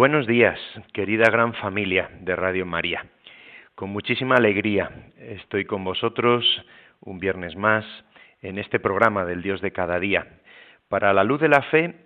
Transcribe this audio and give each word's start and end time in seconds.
Buenos 0.00 0.26
días, 0.26 0.58
querida 0.94 1.28
gran 1.28 1.52
familia 1.52 2.08
de 2.22 2.34
Radio 2.34 2.64
María. 2.64 3.04
Con 3.74 3.90
muchísima 3.90 4.36
alegría 4.36 4.90
estoy 5.18 5.66
con 5.66 5.84
vosotros 5.84 6.42
un 7.00 7.18
viernes 7.18 7.54
más 7.54 7.84
en 8.40 8.58
este 8.58 8.80
programa 8.80 9.26
del 9.26 9.42
Dios 9.42 9.60
de 9.60 9.72
cada 9.72 10.00
día, 10.00 10.26
para 10.88 11.12
la 11.12 11.22
luz 11.22 11.42
de 11.42 11.50
la 11.50 11.60
fe, 11.64 11.96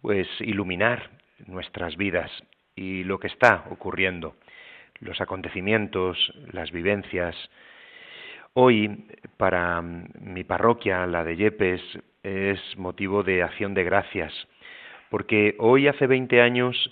pues 0.00 0.26
iluminar 0.40 1.10
nuestras 1.44 1.98
vidas 1.98 2.30
y 2.74 3.04
lo 3.04 3.18
que 3.18 3.26
está 3.26 3.66
ocurriendo, 3.68 4.34
los 5.00 5.20
acontecimientos, 5.20 6.16
las 6.52 6.72
vivencias. 6.72 7.36
Hoy, 8.54 9.08
para 9.36 9.82
mi 9.82 10.42
parroquia, 10.44 11.06
la 11.06 11.22
de 11.22 11.36
Yepes, 11.36 11.82
es 12.22 12.58
motivo 12.78 13.22
de 13.22 13.42
acción 13.42 13.74
de 13.74 13.84
gracias, 13.84 14.32
porque 15.10 15.54
hoy 15.58 15.86
hace 15.86 16.06
20 16.06 16.40
años 16.40 16.90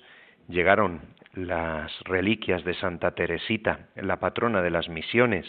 llegaron 0.50 1.00
las 1.32 1.92
reliquias 2.04 2.64
de 2.64 2.74
Santa 2.74 3.12
Teresita, 3.12 3.88
la 3.96 4.18
patrona 4.18 4.62
de 4.62 4.70
las 4.70 4.88
misiones, 4.88 5.46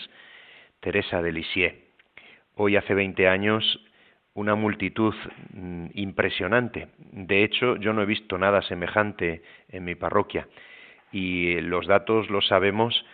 Teresa 0.80 1.22
de 1.22 1.32
Lisieux. 1.32 1.76
Hoy 2.56 2.76
hace 2.76 2.94
20 2.94 3.28
años 3.28 3.82
una 4.34 4.56
multitud 4.56 5.14
mm, 5.54 5.88
impresionante. 5.94 6.88
De 7.12 7.44
hecho, 7.44 7.76
yo 7.78 7.94
no 7.94 8.02
he 8.02 8.06
visto 8.06 8.38
nada 8.38 8.62
semejante 8.62 9.42
en 9.70 9.84
mi 9.84 9.96
parroquia 9.96 10.48
y 11.12 11.60
los 11.62 11.88
datos 11.88 12.30
los 12.30 12.48
sabemos 12.48 13.06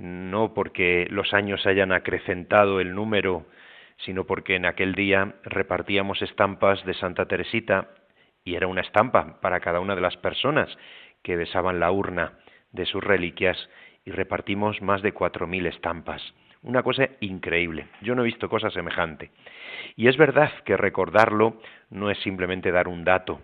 no 0.00 0.54
porque 0.54 1.06
los 1.10 1.34
años 1.34 1.66
hayan 1.66 1.92
acrecentado 1.92 2.80
el 2.80 2.94
número, 2.94 3.44
sino 3.98 4.24
porque 4.24 4.54
en 4.54 4.64
aquel 4.64 4.94
día 4.94 5.34
repartíamos 5.44 6.22
estampas 6.22 6.82
de 6.86 6.94
Santa 6.94 7.26
Teresita 7.26 7.88
y 8.44 8.54
era 8.54 8.68
una 8.68 8.80
estampa 8.80 9.40
para 9.40 9.60
cada 9.60 9.80
una 9.80 9.94
de 9.94 10.00
las 10.00 10.16
personas 10.16 10.68
que 11.22 11.36
besaban 11.36 11.80
la 11.80 11.90
urna 11.90 12.38
de 12.72 12.86
sus 12.86 13.02
reliquias 13.02 13.68
y 14.04 14.10
repartimos 14.10 14.82
más 14.82 15.02
de 15.02 15.12
cuatro 15.12 15.46
mil 15.46 15.66
estampas. 15.66 16.22
Una 16.62 16.82
cosa 16.82 17.08
increíble. 17.20 17.88
Yo 18.02 18.14
no 18.14 18.22
he 18.22 18.26
visto 18.26 18.48
cosa 18.48 18.70
semejante. 18.70 19.30
Y 19.96 20.08
es 20.08 20.16
verdad 20.16 20.52
que 20.64 20.76
recordarlo 20.76 21.60
no 21.90 22.10
es 22.10 22.18
simplemente 22.18 22.70
dar 22.70 22.86
un 22.86 23.04
dato, 23.04 23.40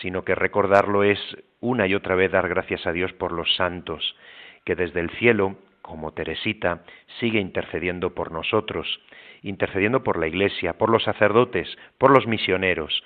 sino 0.00 0.24
que 0.24 0.36
recordarlo 0.36 1.02
es 1.02 1.18
una 1.60 1.86
y 1.86 1.94
otra 1.94 2.14
vez 2.14 2.30
dar 2.30 2.48
gracias 2.48 2.86
a 2.86 2.92
Dios 2.92 3.12
por 3.12 3.32
los 3.32 3.54
santos, 3.56 4.16
que 4.64 4.76
desde 4.76 5.00
el 5.00 5.10
cielo, 5.10 5.56
como 5.82 6.12
Teresita, 6.12 6.84
sigue 7.18 7.40
intercediendo 7.40 8.14
por 8.14 8.30
nosotros, 8.30 9.00
intercediendo 9.42 10.04
por 10.04 10.18
la 10.18 10.28
Iglesia, 10.28 10.74
por 10.74 10.90
los 10.90 11.02
sacerdotes, 11.02 11.68
por 11.98 12.12
los 12.12 12.26
misioneros. 12.28 13.02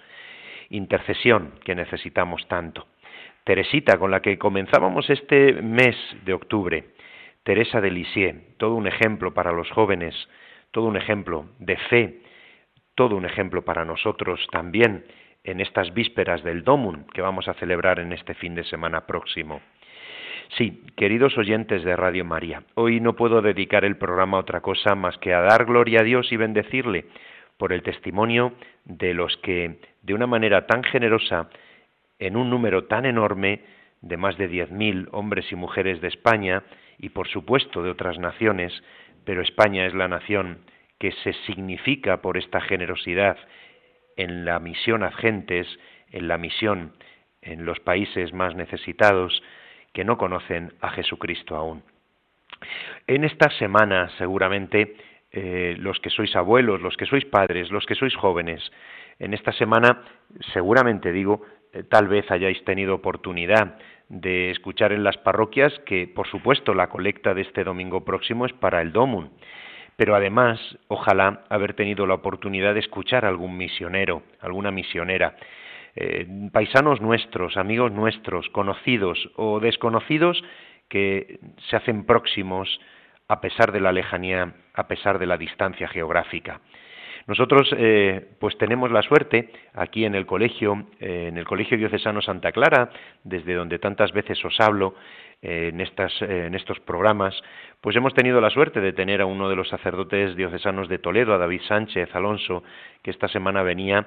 Intercesión 0.69 1.55
que 1.65 1.75
necesitamos 1.75 2.47
tanto. 2.49 2.87
Teresita, 3.44 3.99
con 3.99 4.10
la 4.10 4.21
que 4.21 4.38
comenzábamos 4.38 5.10
este 5.10 5.53
mes 5.53 5.97
de 6.25 6.32
octubre, 6.32 6.84
Teresa 7.43 7.82
de 7.82 7.91
Lisieux, 7.91 8.56
todo 8.56 8.75
un 8.75 8.87
ejemplo 8.87 9.34
para 9.34 9.53
los 9.53 9.71
jóvenes, 9.71 10.15
todo 10.71 10.87
un 10.87 10.97
ejemplo 10.97 11.47
de 11.59 11.77
fe, 11.77 12.21
todo 12.94 13.16
un 13.16 13.27
ejemplo 13.27 13.62
para 13.62 13.84
nosotros 13.84 14.41
también 14.50 15.04
en 15.44 15.60
estas 15.60 15.93
vísperas 15.93 16.43
del 16.43 16.65
Domun 16.65 17.06
que 17.12 17.21
vamos 17.21 17.47
a 17.49 17.54
celebrar 17.54 17.99
en 17.99 18.15
este 18.15 18.33
fin 18.33 18.54
de 18.54 18.65
semana 18.65 19.06
próximo. 19.06 19.60
Sí, 20.56 20.83
queridos 20.97 21.37
oyentes 21.37 21.84
de 21.84 21.97
Radio 21.97 22.25
María, 22.25 22.62
hoy 22.75 23.00
no 23.00 23.15
puedo 23.15 23.43
dedicar 23.43 23.84
el 23.84 23.99
programa 23.99 24.38
a 24.38 24.41
otra 24.41 24.62
cosa 24.62 24.94
más 24.94 25.19
que 25.19 25.34
a 25.34 25.41
dar 25.41 25.66
gloria 25.66 26.00
a 26.00 26.04
Dios 26.04 26.33
y 26.33 26.37
bendecirle 26.37 27.06
por 27.59 27.72
el 27.72 27.83
testimonio 27.83 28.54
de 28.84 29.12
los 29.15 29.37
que, 29.38 29.81
de 30.03 30.15
una 30.15 30.27
manera 30.27 30.66
tan 30.66 30.83
generosa, 30.83 31.49
en 32.19 32.37
un 32.37 32.51
número 32.51 32.85
tan 32.85 33.07
enorme 33.07 33.61
de 34.01 34.17
más 34.17 34.37
de 34.37 34.51
10.000 34.51 35.09
hombres 35.13 35.51
y 35.51 35.57
mujeres 35.57 36.01
de 36.01 36.09
España 36.09 36.63
y 36.99 37.11
por 37.11 37.29
supuesto 37.29 37.83
de 37.83 37.91
otras 37.91 38.19
naciones, 38.19 38.73
pero 39.25 39.43
España 39.43 39.87
es 39.87 39.95
la 39.95 40.09
nación 40.09 40.59
que 40.99 41.13
se 41.23 41.33
significa 41.47 42.19
por 42.19 42.37
esta 42.37 42.61
generosidad 42.61 43.37
en 44.17 44.45
la 44.45 44.59
misión 44.59 45.03
a 45.03 45.11
gentes, 45.13 45.67
en 46.11 46.29
la 46.29 46.39
misión 46.39 46.93
en 47.43 47.65
los 47.65 47.81
países 47.81 48.33
más 48.33 48.55
necesitados 48.55 49.43
que 49.93 50.05
no 50.05 50.19
conocen 50.19 50.73
a 50.81 50.91
Jesucristo 50.91 51.57
aún. 51.57 51.83
En 53.07 53.25
esta 53.25 53.51
semana, 53.59 54.11
seguramente, 54.19 54.97
eh, 55.31 55.77
los 55.79 56.01
que 56.01 56.11
sois 56.11 56.35
abuelos, 56.37 56.81
los 56.81 56.97
que 56.97 57.07
sois 57.07 57.25
padres, 57.27 57.71
los 57.71 57.85
que 57.87 57.95
sois 57.95 58.15
jóvenes, 58.17 58.63
en 59.19 59.35
esta 59.35 59.53
semana, 59.53 60.03
seguramente 60.53 61.13
digo, 61.13 61.43
tal 61.89 62.09
vez 62.09 62.31
hayáis 62.31 62.65
tenido 62.65 62.95
oportunidad 62.95 63.77
de 64.09 64.51
escuchar 64.51 64.93
en 64.93 65.05
las 65.05 65.17
parroquias 65.17 65.73
que, 65.87 66.07
por 66.07 66.29
supuesto, 66.29 66.75
la 66.75 66.89
colecta 66.89 67.35
de 67.35 67.43
este 67.43 67.65
domingo 67.65 68.05
próximo 68.05 68.47
es 68.47 68.53
para 68.53 68.81
el 68.83 68.93
Domun, 68.93 69.31
pero 69.97 70.15
además, 70.15 70.61
ojalá 70.89 71.45
haber 71.49 71.75
tenido 71.75 72.07
la 72.07 72.15
oportunidad 72.15 72.75
de 72.75 72.81
escuchar 72.81 73.25
a 73.25 73.29
algún 73.29 73.57
misionero, 73.57 74.23
alguna 74.41 74.71
misionera, 74.71 75.37
eh, 75.97 76.27
paisanos 76.53 77.01
nuestros, 77.01 77.57
amigos 77.57 77.93
nuestros, 77.93 78.49
conocidos 78.51 79.31
o 79.37 79.61
desconocidos 79.61 80.43
que 80.89 81.39
se 81.69 81.77
hacen 81.77 82.05
próximos 82.05 82.81
a 83.29 83.41
pesar 83.41 83.73
de 83.73 83.81
la 83.81 83.93
lejanía, 83.93 84.55
a 84.75 84.87
pesar 84.87 85.19
de 85.19 85.27
la 85.27 85.39
distancia 85.39 85.89
geográfica. 85.89 86.61
Nosotros, 87.27 87.75
eh, 87.79 88.27
pues 88.39 88.57
tenemos 88.59 88.91
la 88.91 89.01
suerte 89.03 89.49
aquí 89.73 90.05
en 90.05 90.15
el 90.15 90.27
colegio, 90.27 90.87
eh, 91.01 91.29
en 91.29 91.39
el 91.39 91.47
Colegio 91.47 91.79
Diocesano 91.79 92.21
Santa 92.21 92.53
Clara, 92.53 92.91
desde 93.23 93.55
donde 93.55 93.79
tantas 93.79 94.12
veces 94.12 94.45
os 94.45 94.61
hablo 94.61 94.95
eh, 95.41 95.71
en, 95.73 95.81
estas, 95.81 96.13
en 96.21 96.55
estos 96.55 96.81
programas, 96.81 97.34
pues 97.81 97.97
hemos 97.97 98.13
tenido 98.13 98.43
la 98.43 98.51
suerte 98.51 98.81
de 98.81 98.93
tener 98.93 99.23
a 99.23 99.27
uno 99.27 99.49
de 99.49 99.57
los 99.57 99.69
sacerdotes 99.69 100.37
diocesanos 100.37 100.89
de 100.89 100.99
Toledo, 100.99 101.33
a 101.33 101.39
David 101.39 101.63
Sánchez 101.67 102.15
Alonso, 102.15 102.63
que 103.03 103.11
esta 103.11 103.29
semana 103.29 103.63
venía 103.63 104.07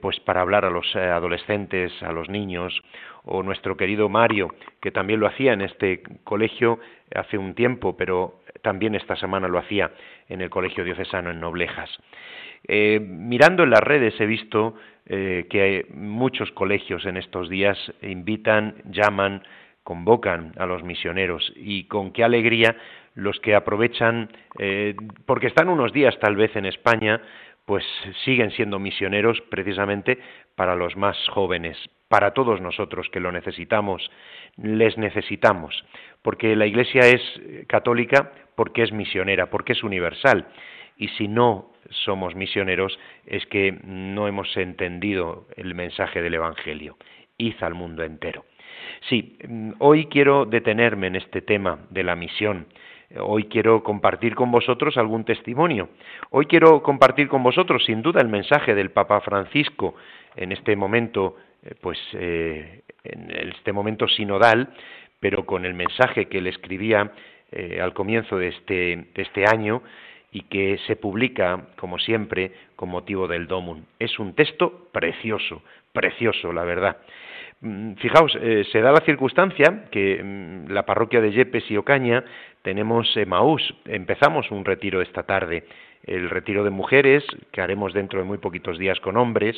pues 0.00 0.18
para 0.18 0.40
hablar 0.40 0.64
a 0.64 0.70
los 0.70 0.96
adolescentes, 0.96 1.92
a 2.02 2.10
los 2.10 2.28
niños, 2.28 2.82
o 3.22 3.44
nuestro 3.44 3.76
querido 3.76 4.08
Mario, 4.08 4.52
que 4.80 4.90
también 4.90 5.20
lo 5.20 5.28
hacía 5.28 5.52
en 5.52 5.60
este 5.60 6.02
colegio 6.24 6.80
hace 7.14 7.38
un 7.38 7.54
tiempo, 7.54 7.96
pero 7.96 8.40
también 8.68 8.94
esta 8.94 9.16
semana 9.16 9.48
lo 9.48 9.58
hacía 9.58 9.90
en 10.28 10.42
el 10.42 10.50
Colegio 10.50 10.84
Diocesano 10.84 11.30
en 11.30 11.40
Noblejas. 11.40 11.88
Eh, 12.64 13.00
mirando 13.00 13.62
en 13.62 13.70
las 13.70 13.80
redes 13.80 14.20
he 14.20 14.26
visto 14.26 14.74
eh, 15.06 15.46
que 15.48 15.86
muchos 15.94 16.52
colegios 16.52 17.06
en 17.06 17.16
estos 17.16 17.48
días 17.48 17.78
invitan, 18.02 18.74
llaman, 18.90 19.42
convocan 19.84 20.52
a 20.58 20.66
los 20.66 20.82
misioneros 20.82 21.50
y 21.56 21.84
con 21.84 22.12
qué 22.12 22.24
alegría 22.24 22.76
los 23.14 23.40
que 23.40 23.54
aprovechan, 23.54 24.28
eh, 24.58 24.94
porque 25.24 25.46
están 25.46 25.70
unos 25.70 25.94
días 25.94 26.18
tal 26.20 26.36
vez 26.36 26.54
en 26.54 26.66
España, 26.66 27.22
pues 27.64 27.86
siguen 28.22 28.50
siendo 28.50 28.78
misioneros 28.78 29.40
precisamente 29.48 30.18
para 30.56 30.76
los 30.76 30.94
más 30.94 31.16
jóvenes, 31.30 31.78
para 32.08 32.32
todos 32.32 32.60
nosotros 32.60 33.08
que 33.10 33.20
lo 33.20 33.32
necesitamos, 33.32 34.10
les 34.58 34.98
necesitamos, 34.98 35.86
porque 36.20 36.54
la 36.54 36.66
Iglesia 36.66 37.00
es 37.08 37.22
católica, 37.66 38.30
porque 38.58 38.82
es 38.82 38.90
misionera, 38.90 39.50
porque 39.50 39.72
es 39.72 39.84
universal, 39.84 40.48
y 40.96 41.06
si 41.10 41.28
no 41.28 41.70
somos 41.90 42.34
misioneros 42.34 42.98
es 43.24 43.46
que 43.46 43.78
no 43.84 44.26
hemos 44.26 44.56
entendido 44.56 45.46
el 45.56 45.76
mensaje 45.76 46.20
del 46.22 46.34
Evangelio. 46.34 46.96
Id 47.36 47.54
al 47.60 47.74
mundo 47.74 48.02
entero. 48.02 48.44
Sí, 49.08 49.38
mm, 49.46 49.74
hoy 49.78 50.06
quiero 50.06 50.44
detenerme 50.44 51.06
en 51.06 51.14
este 51.14 51.40
tema 51.40 51.86
de 51.90 52.02
la 52.02 52.16
misión. 52.16 52.66
Hoy 53.20 53.44
quiero 53.44 53.84
compartir 53.84 54.34
con 54.34 54.50
vosotros 54.50 54.96
algún 54.96 55.24
testimonio. 55.24 55.90
Hoy 56.30 56.46
quiero 56.46 56.82
compartir 56.82 57.28
con 57.28 57.44
vosotros, 57.44 57.84
sin 57.84 58.02
duda, 58.02 58.20
el 58.20 58.28
mensaje 58.28 58.74
del 58.74 58.90
Papa 58.90 59.20
Francisco 59.20 59.94
en 60.34 60.50
este 60.50 60.74
momento, 60.74 61.36
eh, 61.62 61.76
pues, 61.80 61.98
eh, 62.14 62.82
en 63.04 63.30
este 63.30 63.72
momento 63.72 64.08
sinodal, 64.08 64.68
pero 65.20 65.46
con 65.46 65.64
el 65.64 65.74
mensaje 65.74 66.26
que 66.26 66.38
él 66.38 66.48
escribía 66.48 67.12
eh, 67.52 67.80
al 67.80 67.94
comienzo 67.94 68.38
de 68.38 68.48
este, 68.48 69.08
de 69.14 69.22
este 69.22 69.44
año 69.46 69.82
y 70.30 70.42
que 70.42 70.78
se 70.86 70.96
publica, 70.96 71.68
como 71.76 71.98
siempre, 71.98 72.52
con 72.76 72.90
motivo 72.90 73.26
del 73.26 73.46
Domun. 73.46 73.86
Es 73.98 74.18
un 74.18 74.34
texto 74.34 74.88
precioso, 74.92 75.62
precioso, 75.92 76.52
la 76.52 76.64
verdad. 76.64 76.98
Mm, 77.60 77.94
fijaos, 77.94 78.36
eh, 78.40 78.64
se 78.70 78.80
da 78.80 78.92
la 78.92 79.00
circunstancia 79.00 79.86
que 79.90 80.22
mm, 80.22 80.70
la 80.70 80.84
parroquia 80.84 81.20
de 81.20 81.32
Yepes 81.32 81.70
y 81.70 81.76
Ocaña 81.76 82.24
tenemos 82.62 83.16
Emaús. 83.16 83.74
Empezamos 83.84 84.50
un 84.50 84.64
retiro 84.64 85.00
esta 85.02 85.24
tarde, 85.24 85.64
el 86.04 86.30
retiro 86.30 86.62
de 86.62 86.70
mujeres, 86.70 87.24
que 87.50 87.60
haremos 87.60 87.92
dentro 87.92 88.20
de 88.20 88.26
muy 88.26 88.38
poquitos 88.38 88.78
días 88.78 89.00
con 89.00 89.16
hombres, 89.16 89.56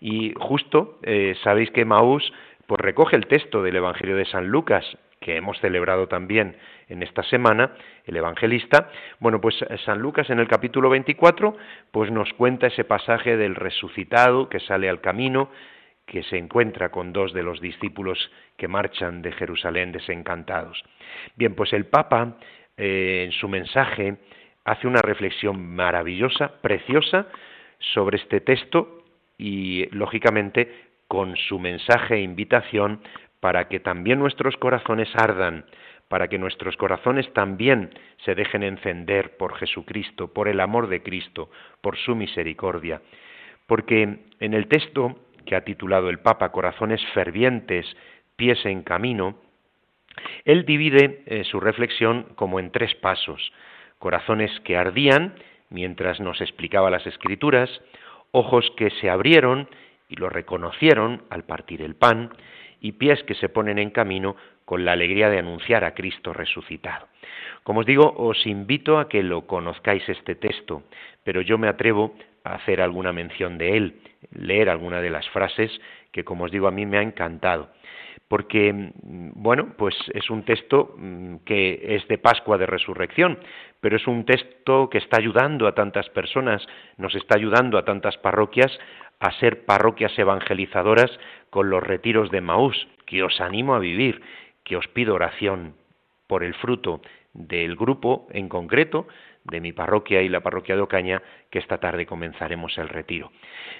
y 0.00 0.32
justo 0.36 0.98
eh, 1.02 1.34
sabéis 1.42 1.70
que 1.70 1.80
Emaús 1.80 2.32
pues 2.66 2.80
recoge 2.80 3.16
el 3.16 3.26
texto 3.26 3.62
del 3.62 3.76
Evangelio 3.76 4.14
de 4.14 4.26
San 4.26 4.46
Lucas, 4.46 4.84
que 5.20 5.36
hemos 5.36 5.58
celebrado 5.60 6.08
también 6.08 6.56
en 6.88 7.02
esta 7.02 7.22
semana, 7.24 7.72
el 8.06 8.16
evangelista, 8.16 8.90
bueno, 9.18 9.40
pues 9.40 9.54
San 9.84 10.00
Lucas 10.00 10.30
en 10.30 10.40
el 10.40 10.48
capítulo 10.48 10.88
24, 10.88 11.56
pues 11.90 12.10
nos 12.10 12.32
cuenta 12.32 12.68
ese 12.68 12.84
pasaje 12.84 13.36
del 13.36 13.54
resucitado 13.54 14.48
que 14.48 14.60
sale 14.60 14.88
al 14.88 15.00
camino, 15.00 15.50
que 16.06 16.22
se 16.24 16.38
encuentra 16.38 16.90
con 16.90 17.12
dos 17.12 17.32
de 17.34 17.42
los 17.42 17.60
discípulos 17.60 18.18
que 18.56 18.66
marchan 18.66 19.22
de 19.22 19.32
Jerusalén 19.32 19.92
desencantados. 19.92 20.82
Bien, 21.36 21.54
pues 21.54 21.72
el 21.74 21.84
Papa 21.84 22.38
eh, 22.76 23.24
en 23.26 23.32
su 23.32 23.46
mensaje 23.46 24.16
hace 24.64 24.86
una 24.86 25.02
reflexión 25.02 25.74
maravillosa, 25.74 26.60
preciosa, 26.62 27.26
sobre 27.78 28.18
este 28.18 28.40
texto 28.40 29.04
y, 29.38 29.86
lógicamente, 29.94 30.88
con 31.08 31.36
su 31.36 31.58
mensaje 31.58 32.14
e 32.14 32.20
invitación 32.20 33.00
para 33.40 33.68
que 33.68 33.80
también 33.80 34.18
nuestros 34.18 34.56
corazones 34.56 35.08
ardan, 35.14 35.64
para 36.08 36.28
que 36.28 36.38
nuestros 36.38 36.76
corazones 36.76 37.32
también 37.32 37.90
se 38.24 38.34
dejen 38.34 38.62
encender 38.62 39.36
por 39.36 39.54
Jesucristo, 39.56 40.32
por 40.32 40.48
el 40.48 40.60
amor 40.60 40.88
de 40.88 41.02
Cristo, 41.02 41.50
por 41.80 41.96
su 41.96 42.14
misericordia. 42.14 43.00
Porque 43.66 44.18
en 44.40 44.54
el 44.54 44.66
texto 44.68 45.16
que 45.46 45.56
ha 45.56 45.64
titulado 45.64 46.10
el 46.10 46.18
Papa 46.18 46.50
Corazones 46.50 47.00
fervientes, 47.14 47.86
pies 48.36 48.64
en 48.66 48.82
camino, 48.82 49.36
él 50.44 50.64
divide 50.64 51.22
eh, 51.26 51.44
su 51.44 51.60
reflexión 51.60 52.26
como 52.34 52.58
en 52.58 52.72
tres 52.72 52.94
pasos. 52.96 53.52
Corazones 53.98 54.50
que 54.64 54.76
ardían 54.76 55.34
mientras 55.70 56.20
nos 56.20 56.40
explicaba 56.40 56.90
las 56.90 57.06
escrituras, 57.06 57.70
ojos 58.32 58.70
que 58.76 58.90
se 59.00 59.08
abrieron 59.08 59.68
y 60.08 60.16
lo 60.16 60.28
reconocieron 60.28 61.22
al 61.30 61.44
partir 61.44 61.82
el 61.82 61.94
pan, 61.94 62.30
y 62.80 62.92
pies 62.92 63.22
que 63.24 63.34
se 63.34 63.48
ponen 63.48 63.78
en 63.78 63.90
camino 63.90 64.36
con 64.64 64.84
la 64.84 64.92
alegría 64.92 65.28
de 65.28 65.38
anunciar 65.38 65.84
a 65.84 65.94
Cristo 65.94 66.32
resucitado. 66.32 67.08
Como 67.62 67.80
os 67.80 67.86
digo, 67.86 68.14
os 68.16 68.46
invito 68.46 68.98
a 68.98 69.08
que 69.08 69.22
lo 69.22 69.46
conozcáis 69.46 70.08
este 70.08 70.34
texto, 70.34 70.82
pero 71.24 71.42
yo 71.42 71.58
me 71.58 71.68
atrevo 71.68 72.14
a 72.44 72.54
hacer 72.54 72.80
alguna 72.80 73.12
mención 73.12 73.58
de 73.58 73.76
él, 73.76 74.00
leer 74.32 74.68
alguna 74.68 75.00
de 75.00 75.10
las 75.10 75.28
frases 75.30 75.70
que, 76.12 76.24
como 76.24 76.44
os 76.44 76.50
digo, 76.50 76.68
a 76.68 76.72
mí 76.72 76.86
me 76.86 76.98
ha 76.98 77.02
encantado 77.02 77.70
porque, 78.30 78.72
mm, 78.72 79.30
bueno, 79.34 79.74
pues 79.76 79.94
es 80.14 80.30
un 80.30 80.44
texto 80.44 80.94
mm, 80.96 81.38
que 81.44 81.96
es 81.96 82.06
de 82.06 82.16
Pascua 82.16 82.58
de 82.58 82.66
Resurrección, 82.66 83.40
pero 83.80 83.96
es 83.96 84.06
un 84.06 84.24
texto 84.24 84.88
que 84.88 84.98
está 84.98 85.18
ayudando 85.18 85.66
a 85.66 85.74
tantas 85.74 86.08
personas, 86.10 86.64
nos 86.96 87.12
está 87.16 87.34
ayudando 87.36 87.76
a 87.76 87.84
tantas 87.84 88.16
parroquias 88.18 88.70
a 89.20 89.32
ser 89.32 89.64
parroquias 89.64 90.18
evangelizadoras 90.18 91.10
con 91.50 91.70
los 91.70 91.82
retiros 91.82 92.30
de 92.30 92.40
Maús, 92.40 92.88
que 93.06 93.22
os 93.22 93.40
animo 93.40 93.74
a 93.74 93.78
vivir, 93.78 94.22
que 94.64 94.76
os 94.76 94.88
pido 94.88 95.14
oración 95.14 95.74
por 96.26 96.42
el 96.42 96.54
fruto 96.54 97.00
del 97.34 97.76
grupo 97.76 98.26
en 98.30 98.48
concreto, 98.48 99.06
de 99.44 99.60
mi 99.60 99.72
parroquia 99.72 100.22
y 100.22 100.28
la 100.28 100.40
parroquia 100.40 100.76
de 100.76 100.82
Ocaña, 100.82 101.22
que 101.50 101.58
esta 101.58 101.78
tarde 101.78 102.06
comenzaremos 102.06 102.76
el 102.78 102.88
retiro. 102.88 103.30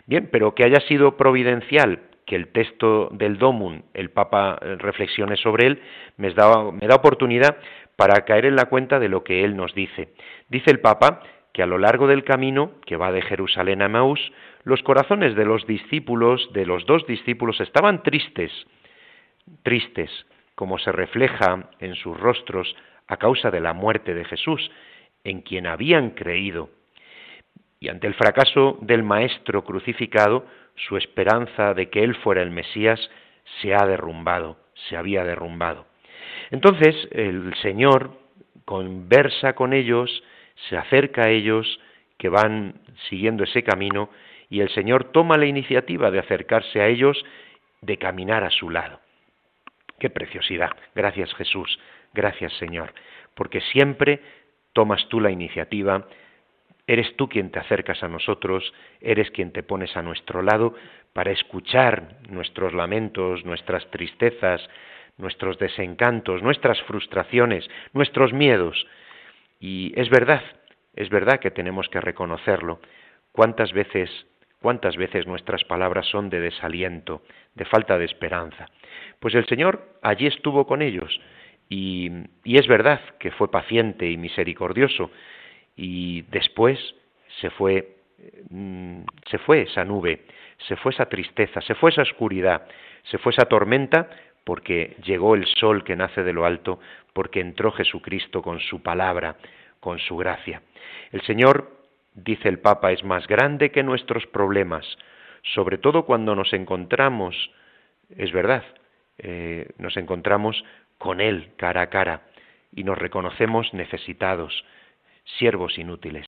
Bien, 0.06 0.28
pero 0.31 0.54
que 0.54 0.64
haya 0.64 0.81
sido 0.81 1.16
providencial 1.16 2.00
que 2.26 2.36
el 2.36 2.48
texto 2.48 3.08
del 3.12 3.38
Domum, 3.38 3.82
el 3.94 4.10
Papa 4.10 4.58
eh, 4.60 4.76
reflexione 4.78 5.36
sobre 5.36 5.66
él, 5.66 5.82
me 6.16 6.31
da, 6.32 6.70
me 6.70 6.86
da 6.86 6.96
oportunidad 6.96 7.56
para 7.96 8.25
caer 8.25 8.46
en 8.46 8.56
la 8.56 8.66
cuenta 8.66 8.98
de 8.98 9.08
lo 9.08 9.25
que 9.25 9.44
él 9.44 9.56
nos 9.56 9.75
dice. 9.75 10.08
Dice 10.48 10.70
el 10.70 10.81
Papa 10.81 11.22
que 11.52 11.62
a 11.62 11.67
lo 11.67 11.79
largo 11.79 12.06
del 12.06 12.25
camino 12.25 12.73
que 12.87 12.97
va 12.97 13.12
de 13.12 13.23
Jerusalén 13.23 13.82
a 13.82 13.88
Maús, 13.88 14.20
los 14.64 14.82
corazones 14.82 15.35
de 15.35 15.44
los 15.44 15.67
discípulos, 15.67 16.50
de 16.52 16.67
los 16.67 16.87
dos 16.87 17.06
discípulos, 17.06 17.61
estaban 17.61 18.02
tristes, 18.02 18.52
tristes, 19.62 20.11
como 20.55 20.79
se 20.79 20.93
refleja 20.93 21.70
en 21.79 21.94
sus 21.94 22.19
rostros 22.19 22.76
a 23.08 23.17
causa 23.17 23.50
de 23.50 23.61
la 23.61 23.73
muerte 23.73 24.14
de 24.14 24.25
Jesús, 24.25 24.70
en 25.25 25.41
quien 25.41 25.67
habían 25.67 26.11
creído. 26.11 26.70
Y 27.81 27.88
ante 27.88 28.06
el 28.06 28.14
fracaso 28.14 28.79
del 28.82 29.03
Maestro 29.03 29.64
crucificado, 29.64 30.44
su 30.76 30.96
esperanza 30.96 31.75
de 31.75 31.91
que 31.91 32.05
él 32.05 32.14
fuera 32.17 32.43
el 32.43 32.50
Mesías 32.50 33.00
se 33.61 33.75
ha 33.75 33.87
derrumbado, 33.87 34.58
se 34.88 34.96
había 34.96 35.25
derrumbado. 35.25 35.87
Entonces 36.50 37.08
el 37.11 37.55
Señor 37.62 38.12
conversa 38.64 39.55
con 39.55 39.73
ellos, 39.73 40.23
se 40.68 40.76
acerca 40.76 41.24
a 41.24 41.30
ellos 41.30 41.80
que 42.18 42.28
van 42.28 42.80
siguiendo 43.08 43.44
ese 43.44 43.62
camino 43.62 44.10
y 44.48 44.60
el 44.60 44.68
Señor 44.70 45.04
toma 45.12 45.38
la 45.38 45.46
iniciativa 45.46 46.10
de 46.10 46.18
acercarse 46.18 46.80
a 46.80 46.88
ellos, 46.88 47.24
de 47.80 47.96
caminar 47.96 48.44
a 48.44 48.50
su 48.50 48.68
lado. 48.68 49.00
Qué 49.98 50.10
preciosidad. 50.10 50.70
Gracias 50.94 51.32
Jesús, 51.34 51.78
gracias 52.12 52.52
Señor, 52.54 52.92
porque 53.34 53.60
siempre 53.72 54.20
tomas 54.72 55.08
tú 55.08 55.20
la 55.20 55.30
iniciativa, 55.30 56.06
Eres 56.90 57.14
tú 57.14 57.28
quien 57.28 57.52
te 57.52 57.60
acercas 57.60 58.02
a 58.02 58.08
nosotros, 58.08 58.74
eres 59.00 59.30
quien 59.30 59.52
te 59.52 59.62
pones 59.62 59.96
a 59.96 60.02
nuestro 60.02 60.42
lado 60.42 60.74
para 61.12 61.30
escuchar 61.30 62.16
nuestros 62.28 62.74
lamentos, 62.74 63.44
nuestras 63.44 63.88
tristezas, 63.92 64.60
nuestros 65.16 65.56
desencantos, 65.60 66.42
nuestras 66.42 66.82
frustraciones, 66.82 67.70
nuestros 67.92 68.32
miedos. 68.32 68.88
Y 69.60 69.92
es 69.94 70.08
verdad, 70.08 70.42
es 70.96 71.10
verdad 71.10 71.38
que 71.38 71.50
tenemos 71.50 71.88
que 71.90 72.00
reconocerlo. 72.00 72.80
¿Cuántas 73.30 73.72
veces, 73.72 74.10
cuántas 74.60 74.96
veces 74.96 75.26
nuestras 75.26 75.62
palabras 75.64 76.06
son 76.06 76.30
de 76.30 76.40
desaliento, 76.40 77.22
de 77.54 77.66
falta 77.66 77.98
de 77.98 78.06
esperanza? 78.06 78.67
Pues 79.20 79.34
el 79.34 79.46
Señor 79.46 79.98
allí 80.02 80.26
estuvo 80.26 80.67
con 80.67 80.81
ellos 80.81 81.20
y, 81.69 82.10
es 82.44 82.67
verdad 82.67 83.00
que 83.20 83.31
fue 83.31 83.50
paciente 83.50 84.10
y 84.10 84.17
misericordioso, 84.17 85.10
y 85.76 86.22
después 86.22 86.79
se 87.40 87.48
fue 87.50 87.96
mm, 88.50 89.02
se 89.31 89.38
fue 89.38 89.62
esa 89.62 89.84
nube, 89.84 90.24
se 90.67 90.76
fue 90.76 90.93
esa 90.93 91.06
tristeza, 91.06 91.60
se 91.60 91.76
fue 91.76 91.90
esa 91.90 92.02
oscuridad, 92.02 92.67
se 93.05 93.19
fue 93.19 93.32
esa 93.32 93.44
tormenta 93.44 94.10
porque 94.44 94.97
llegó 95.05 95.35
el 95.35 95.47
sol 95.47 95.85
que 95.85 95.97
nace 95.97 96.23
de 96.23 96.32
lo 96.32 96.44
alto, 96.44 96.81
porque 97.13 97.41
entró 97.41 97.73
Jesucristo 97.73 98.43
con 98.43 98.61
su 98.61 98.82
palabra, 98.82 99.37
con 99.81 99.99
su 99.99 100.17
gracia. 100.17 100.63
El 101.13 101.23
Señor, 101.23 101.70
dice 102.15 102.49
el 102.49 102.59
Papa, 102.59 102.93
es 102.93 103.05
más 103.05 103.27
grande 103.27 103.70
que 103.70 103.82
nuestros 103.82 104.27
problemas, 104.27 104.87
sobre 105.55 105.79
todo 105.79 106.05
cuando 106.05 106.35
nos 106.35 106.53
encontramos, 106.53 107.51
es 108.17 108.32
verdad, 108.32 108.65
eh, 109.19 109.69
nos 109.79 109.97
encontramos 109.97 110.63
con 110.99 111.20
Él 111.20 111.53
cara 111.56 111.82
a 111.82 111.91
cara 111.91 112.23
y 112.73 112.85
nos 112.85 112.99
reconocemos 112.99 113.73
necesitados, 113.75 114.65
siervos 115.39 115.79
inútiles. 115.79 116.27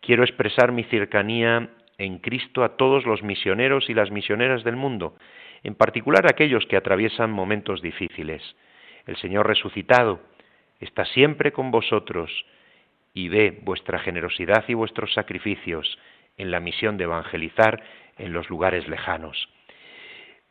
Quiero 0.00 0.22
expresar 0.22 0.72
mi 0.72 0.84
cercanía 0.84 1.70
en 1.98 2.18
Cristo 2.18 2.64
a 2.64 2.76
todos 2.76 3.06
los 3.06 3.22
misioneros 3.22 3.88
y 3.88 3.94
las 3.94 4.10
misioneras 4.10 4.64
del 4.64 4.76
mundo, 4.76 5.16
en 5.64 5.74
particular 5.74 6.26
aquellos 6.26 6.64
que 6.66 6.76
atraviesan 6.76 7.32
momentos 7.32 7.82
difíciles. 7.82 8.42
El 9.06 9.16
Señor 9.16 9.48
resucitado 9.48 10.20
está 10.78 11.04
siempre 11.06 11.52
con 11.52 11.70
vosotros 11.70 12.30
y 13.14 13.28
ve 13.28 13.60
vuestra 13.62 13.98
generosidad 13.98 14.64
y 14.68 14.74
vuestros 14.74 15.12
sacrificios 15.14 15.98
en 16.36 16.50
la 16.50 16.60
misión 16.60 16.96
de 16.98 17.04
evangelizar 17.04 17.82
en 18.18 18.32
los 18.32 18.48
lugares 18.50 18.86
lejanos. 18.88 19.48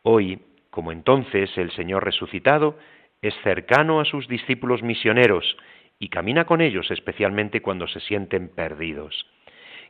Hoy, 0.01 0.39
como 0.69 0.91
entonces, 0.91 1.55
el 1.57 1.71
Señor 1.71 2.03
resucitado 2.03 2.77
es 3.21 3.35
cercano 3.43 3.99
a 3.99 4.05
sus 4.05 4.27
discípulos 4.27 4.81
misioneros 4.81 5.57
y 5.99 6.09
camina 6.09 6.45
con 6.45 6.59
ellos, 6.59 6.89
especialmente 6.91 7.61
cuando 7.61 7.87
se 7.87 7.99
sienten 8.01 8.49
perdidos. 8.49 9.27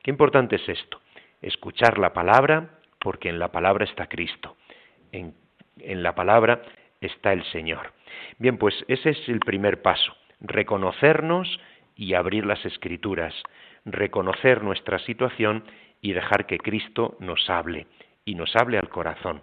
Qué 0.04 0.12
importante 0.12 0.58
es 0.58 0.70
esto, 0.70 1.02
escuchar 1.42 1.98
la 1.98 2.14
palabra, 2.14 2.78
porque 3.00 3.30
en 3.30 3.40
la 3.40 3.52
palabra 3.52 3.86
está 3.86 4.08
Cristo, 4.08 4.56
en, 5.14 5.34
la 5.78 6.14
palabra 6.16 6.62
está 7.00 7.32
el 7.32 7.44
Señor. 7.46 7.94
Bien, 8.38 8.58
pues 8.58 8.76
ese 8.88 9.12
es 9.12 9.30
el 9.30 9.40
primer 9.40 9.82
paso, 9.82 10.16
reconocernos 10.42 11.60
y 11.96 12.14
abrir 12.14 12.46
las 12.46 12.66
escrituras, 12.66 13.34
reconocer 13.86 14.64
nuestra 14.64 15.00
situación 15.00 15.64
y 16.02 16.14
dejar 16.14 16.46
que 16.46 16.58
Cristo 16.58 17.16
nos 17.20 17.50
hable, 17.50 17.88
y 18.26 18.36
nos 18.36 18.54
hable 18.56 18.78
al 18.78 18.90
corazón. 18.90 19.42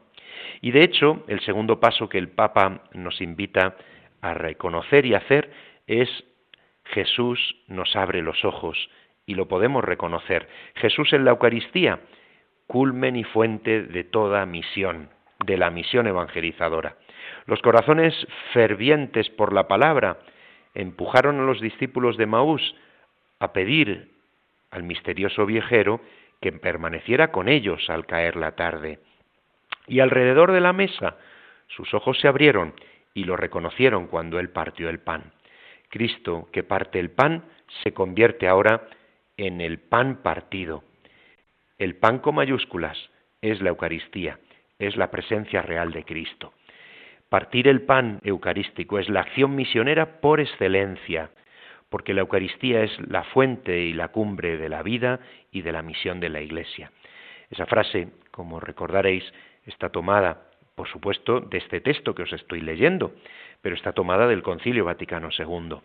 Y 0.60 0.70
de 0.72 0.84
hecho, 0.84 1.24
el 1.28 1.40
segundo 1.40 1.80
paso 1.80 2.08
que 2.08 2.18
el 2.18 2.28
Papa 2.28 2.82
nos 2.92 3.20
invita 3.20 3.76
a 4.20 4.34
reconocer 4.34 5.06
y 5.06 5.14
hacer 5.14 5.50
es 5.86 6.08
Jesús 6.84 7.56
nos 7.68 7.94
abre 7.96 8.22
los 8.22 8.44
ojos 8.44 8.90
y 9.26 9.34
lo 9.34 9.48
podemos 9.48 9.84
reconocer. 9.84 10.48
Jesús 10.74 11.12
en 11.12 11.24
la 11.24 11.30
Eucaristía, 11.30 12.00
culmen 12.66 13.16
y 13.16 13.24
fuente 13.24 13.82
de 13.82 14.04
toda 14.04 14.44
misión. 14.46 15.10
De 15.44 15.56
la 15.56 15.70
misión 15.70 16.06
evangelizadora. 16.06 16.96
Los 17.46 17.60
corazones 17.62 18.14
fervientes 18.52 19.28
por 19.30 19.52
la 19.52 19.68
palabra 19.68 20.18
empujaron 20.74 21.40
a 21.40 21.44
los 21.44 21.60
discípulos 21.60 22.16
de 22.16 22.26
Maús 22.26 22.74
a 23.38 23.52
pedir 23.52 24.10
al 24.70 24.82
misterioso 24.82 25.46
viajero 25.46 26.00
que 26.40 26.52
permaneciera 26.52 27.32
con 27.32 27.48
ellos 27.48 27.88
al 27.90 28.06
caer 28.06 28.36
la 28.36 28.52
tarde. 28.52 28.98
Y 29.86 30.00
alrededor 30.00 30.52
de 30.52 30.60
la 30.60 30.72
mesa 30.72 31.16
sus 31.68 31.94
ojos 31.94 32.18
se 32.18 32.28
abrieron 32.28 32.74
y 33.14 33.24
lo 33.24 33.36
reconocieron 33.36 34.06
cuando 34.06 34.38
él 34.38 34.50
partió 34.50 34.88
el 34.88 35.00
pan. 35.00 35.32
Cristo, 35.88 36.48
que 36.52 36.62
parte 36.62 36.98
el 36.98 37.10
pan, 37.10 37.44
se 37.82 37.92
convierte 37.92 38.48
ahora 38.48 38.88
en 39.36 39.60
el 39.60 39.78
pan 39.78 40.22
partido. 40.22 40.84
El 41.78 41.96
pan 41.96 42.18
con 42.18 42.36
mayúsculas 42.36 42.98
es 43.40 43.60
la 43.60 43.70
Eucaristía, 43.70 44.38
es 44.80 44.96
la 44.96 45.10
presencia 45.10 45.62
real 45.62 45.92
de 45.92 46.04
Cristo. 46.04 46.52
Partir 47.28 47.68
el 47.68 47.82
pan 47.82 48.18
eucarístico 48.24 48.98
es 48.98 49.08
la 49.08 49.20
acción 49.20 49.54
misionera 49.54 50.20
por 50.20 50.40
excelencia, 50.40 51.30
porque 51.88 52.14
la 52.14 52.22
Eucaristía 52.22 52.82
es 52.82 52.98
la 53.08 53.22
fuente 53.24 53.78
y 53.78 53.92
la 53.92 54.08
cumbre 54.08 54.56
de 54.56 54.68
la 54.68 54.82
vida 54.82 55.20
y 55.52 55.62
de 55.62 55.72
la 55.72 55.82
misión 55.82 56.18
de 56.18 56.28
la 56.28 56.40
Iglesia. 56.40 56.90
Esa 57.50 57.66
frase, 57.66 58.08
como 58.30 58.58
recordaréis, 58.58 59.24
está 59.66 59.90
tomada, 59.90 60.50
por 60.74 60.88
supuesto, 60.88 61.40
de 61.40 61.58
este 61.58 61.80
texto 61.80 62.14
que 62.14 62.22
os 62.22 62.32
estoy 62.32 62.60
leyendo, 62.60 63.12
pero 63.60 63.74
está 63.74 63.92
tomada 63.92 64.26
del 64.26 64.42
Concilio 64.42 64.84
Vaticano 64.84 65.28
II. 65.36 65.76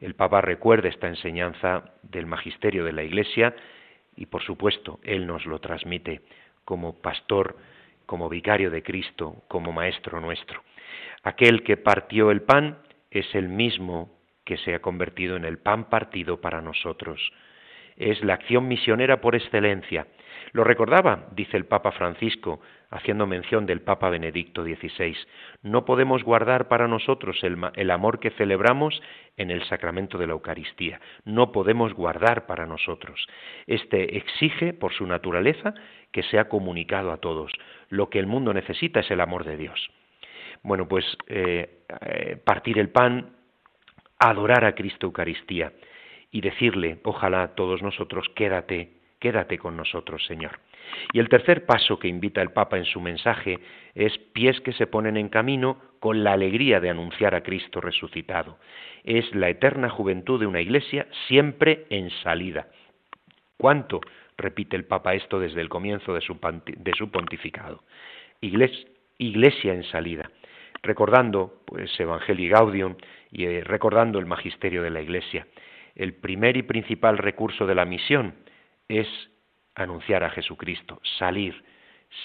El 0.00 0.14
Papa 0.14 0.40
recuerda 0.40 0.88
esta 0.88 1.08
enseñanza 1.08 1.94
del 2.02 2.26
magisterio 2.26 2.84
de 2.84 2.92
la 2.92 3.02
Iglesia 3.02 3.54
y, 4.14 4.26
por 4.26 4.42
supuesto, 4.42 5.00
él 5.02 5.26
nos 5.26 5.46
lo 5.46 5.58
transmite 5.58 6.20
como 6.64 7.00
pastor, 7.00 7.56
como 8.06 8.28
vicario 8.28 8.70
de 8.70 8.82
Cristo, 8.82 9.42
como 9.48 9.72
maestro 9.72 10.20
nuestro. 10.20 10.62
Aquel 11.22 11.62
que 11.64 11.76
partió 11.76 12.30
el 12.30 12.42
pan 12.42 12.78
es 13.10 13.34
el 13.34 13.48
mismo 13.48 14.10
que 14.44 14.56
se 14.58 14.74
ha 14.74 14.80
convertido 14.80 15.36
en 15.36 15.44
el 15.44 15.58
pan 15.58 15.90
partido 15.90 16.40
para 16.40 16.62
nosotros. 16.62 17.20
Es 17.96 18.22
la 18.22 18.34
acción 18.34 18.68
misionera 18.68 19.20
por 19.20 19.34
excelencia. 19.34 20.06
Lo 20.52 20.64
recordaba, 20.64 21.28
dice 21.32 21.56
el 21.56 21.66
Papa 21.66 21.92
Francisco, 21.92 22.60
haciendo 22.90 23.26
mención 23.26 23.66
del 23.66 23.82
Papa 23.82 24.10
Benedicto 24.10 24.64
XVI. 24.64 25.16
No 25.62 25.84
podemos 25.84 26.22
guardar 26.22 26.68
para 26.68 26.88
nosotros 26.88 27.42
el, 27.42 27.58
el, 27.74 27.90
amor 27.90 28.20
que 28.20 28.30
celebramos 28.30 29.02
en 29.36 29.50
el 29.50 29.64
sacramento 29.64 30.18
de 30.18 30.26
la 30.26 30.32
Eucaristía. 30.34 31.00
No 31.24 31.52
podemos 31.52 31.92
guardar 31.94 32.46
para 32.46 32.66
nosotros. 32.66 33.26
Este 33.66 34.16
exige, 34.16 34.72
por 34.72 34.92
su 34.92 35.06
naturaleza, 35.06 35.74
que 36.12 36.22
sea 36.22 36.48
comunicado 36.48 37.12
a 37.12 37.18
todos. 37.18 37.52
Lo 37.88 38.08
que 38.08 38.18
el 38.18 38.26
mundo 38.26 38.54
necesita 38.54 39.00
es 39.00 39.10
el 39.10 39.20
amor 39.20 39.44
de 39.44 39.56
Dios. 39.56 39.90
Bueno, 40.62 40.88
pues 40.88 41.04
eh, 41.28 41.82
eh, 42.00 42.36
partir 42.44 42.78
el 42.78 42.88
pan, 42.88 43.36
adorar 44.18 44.64
a 44.64 44.74
Cristo 44.74 45.06
Eucaristía 45.06 45.72
y 46.30 46.40
decirle, 46.40 46.98
ojalá 47.04 47.54
todos 47.54 47.82
nosotros, 47.82 48.28
quédate, 48.34 48.90
quédate 49.18 49.58
con 49.58 49.76
nosotros, 49.76 50.24
Señor. 50.26 50.58
Y 51.12 51.18
el 51.18 51.28
tercer 51.28 51.66
paso 51.66 51.98
que 51.98 52.08
invita 52.08 52.40
el 52.42 52.52
Papa 52.52 52.78
en 52.78 52.84
su 52.84 53.00
mensaje 53.00 53.58
es 53.94 54.16
pies 54.32 54.60
que 54.60 54.72
se 54.72 54.86
ponen 54.86 55.16
en 55.16 55.28
camino 55.28 55.78
con 56.00 56.22
la 56.22 56.32
alegría 56.32 56.80
de 56.80 56.90
anunciar 56.90 57.34
a 57.34 57.42
Cristo 57.42 57.80
resucitado. 57.80 58.58
Es 59.04 59.34
la 59.34 59.48
eterna 59.48 59.88
juventud 59.88 60.38
de 60.40 60.46
una 60.46 60.60
iglesia 60.60 61.06
siempre 61.26 61.86
en 61.90 62.10
salida. 62.22 62.68
¿Cuánto? 63.56 64.00
repite 64.38 64.76
el 64.76 64.84
Papa 64.84 65.14
esto 65.14 65.40
desde 65.40 65.62
el 65.62 65.70
comienzo 65.70 66.12
de 66.12 66.20
su, 66.20 67.10
pontificado. 67.10 67.82
Iglesia, 68.40 68.86
iglesia 69.18 69.72
en 69.72 69.82
salida 69.84 70.30
recordando 70.82 71.62
pues 71.64 71.98
Evangelii 71.98 72.48
Gaudium 72.48 72.96
y 73.32 73.44
eh, 73.44 73.64
recordando 73.64 74.18
el 74.18 74.26
magisterio 74.26 74.82
de 74.82 74.90
la 74.90 75.00
Iglesia. 75.00 75.46
El 75.94 76.14
primer 76.14 76.56
y 76.56 76.62
principal 76.62 77.18
recurso 77.18 77.66
de 77.66 77.74
la 77.74 77.84
misión 77.84 78.34
es 78.88 79.08
anunciar 79.74 80.24
a 80.24 80.30
Jesucristo, 80.30 81.00
salir, 81.18 81.62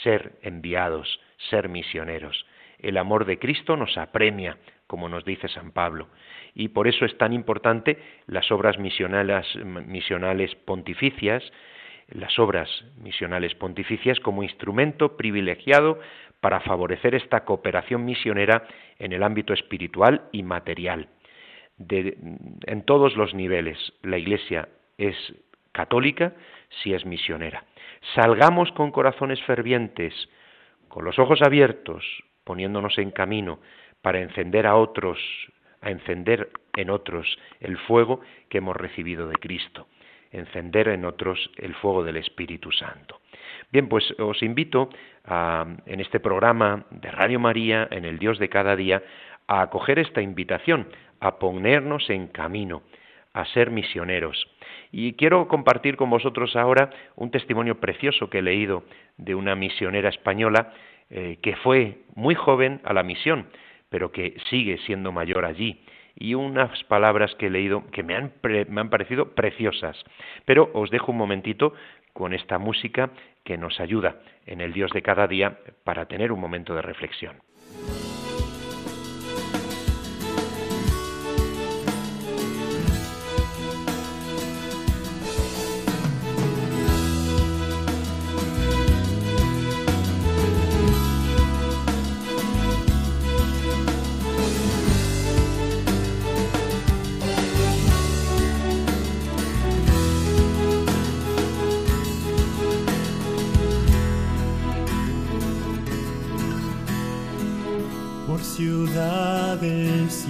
ser 0.03 0.39
enviados, 0.41 1.19
ser 1.49 1.69
misioneros. 1.69 2.45
El 2.79 2.97
amor 2.97 3.25
de 3.25 3.37
Cristo 3.39 3.77
nos 3.77 3.97
apremia, 3.97 4.57
como 4.87 5.09
nos 5.09 5.23
dice 5.25 5.47
San 5.47 5.71
Pablo, 5.71 6.09
y 6.53 6.69
por 6.69 6.87
eso 6.87 7.05
es 7.05 7.17
tan 7.17 7.33
importante 7.33 7.97
las 8.25 8.51
obras 8.51 8.77
misionales, 8.77 9.45
misionales 9.63 10.55
pontificias, 10.55 11.43
las 12.09 12.37
obras 12.39 12.69
misionales 12.97 13.55
pontificias 13.55 14.19
como 14.19 14.43
instrumento 14.43 15.15
privilegiado 15.15 15.99
para 16.41 16.59
favorecer 16.59 17.15
esta 17.15 17.45
cooperación 17.45 18.03
misionera 18.03 18.67
en 18.99 19.13
el 19.13 19.23
ámbito 19.23 19.53
espiritual 19.53 20.23
y 20.31 20.43
material. 20.43 21.07
en 21.87 22.83
todos 22.85 23.15
los 23.15 23.33
niveles 23.33 23.77
la 24.01 24.17
Iglesia 24.17 24.67
es 24.97 25.15
católica 25.71 26.33
si 26.81 26.93
es 26.93 27.05
misionera. 27.05 27.63
Salgamos 28.15 28.71
con 28.71 28.91
corazones 28.91 29.41
fervientes, 29.43 30.13
con 30.87 31.05
los 31.05 31.19
ojos 31.19 31.41
abiertos, 31.41 32.03
poniéndonos 32.43 32.97
en 32.97 33.11
camino 33.11 33.59
para 34.01 34.19
encender 34.19 34.67
a 34.67 34.75
otros, 34.75 35.19
a 35.81 35.91
encender 35.91 36.49
en 36.75 36.89
otros 36.89 37.37
el 37.59 37.77
fuego 37.77 38.21
que 38.49 38.57
hemos 38.57 38.75
recibido 38.75 39.27
de 39.27 39.35
Cristo, 39.35 39.87
encender 40.31 40.87
en 40.87 41.05
otros 41.05 41.51
el 41.57 41.75
fuego 41.75 42.03
del 42.03 42.17
Espíritu 42.17 42.71
Santo. 42.71 43.21
Bien, 43.71 43.87
pues 43.87 44.11
os 44.19 44.41
invito 44.43 44.89
en 45.85 45.99
este 45.99 46.19
programa 46.19 46.85
de 46.89 47.11
Radio 47.11 47.39
María, 47.39 47.87
en 47.91 48.05
el 48.05 48.17
Dios 48.17 48.39
de 48.39 48.49
cada 48.49 48.75
día, 48.75 49.03
a 49.47 49.61
acoger 49.61 49.99
esta 49.99 50.21
invitación, 50.21 50.87
a 51.19 51.37
ponernos 51.37 52.09
en 52.09 52.27
camino, 52.27 52.83
a 53.33 53.45
ser 53.45 53.71
misioneros. 53.71 54.47
Y 54.91 55.13
quiero 55.13 55.47
compartir 55.47 55.95
con 55.95 56.09
vosotros 56.09 56.55
ahora 56.55 56.89
un 57.15 57.31
testimonio 57.31 57.79
precioso 57.79 58.29
que 58.29 58.39
he 58.39 58.41
leído 58.41 58.83
de 59.17 59.35
una 59.35 59.55
misionera 59.55 60.09
española 60.09 60.73
eh, 61.09 61.39
que 61.41 61.55
fue 61.57 61.99
muy 62.15 62.35
joven 62.35 62.81
a 62.83 62.93
la 62.93 63.03
misión, 63.03 63.47
pero 63.89 64.11
que 64.11 64.35
sigue 64.49 64.77
siendo 64.85 65.11
mayor 65.11 65.45
allí. 65.45 65.81
Y 66.15 66.35
unas 66.35 66.83
palabras 66.85 67.33
que 67.35 67.47
he 67.47 67.49
leído 67.49 67.85
que 67.91 68.03
me 68.03 68.15
han, 68.15 68.33
me 68.69 68.81
han 68.81 68.89
parecido 68.89 69.33
preciosas. 69.33 69.97
Pero 70.45 70.69
os 70.73 70.89
dejo 70.89 71.11
un 71.11 71.17
momentito 71.17 71.73
con 72.13 72.33
esta 72.33 72.57
música 72.57 73.11
que 73.43 73.57
nos 73.57 73.79
ayuda 73.79 74.19
en 74.45 74.61
el 74.61 74.73
Dios 74.73 74.91
de 74.91 75.01
cada 75.01 75.27
día 75.27 75.57
para 75.83 76.05
tener 76.05 76.31
un 76.31 76.39
momento 76.39 76.75
de 76.75 76.81
reflexión. 76.81 77.37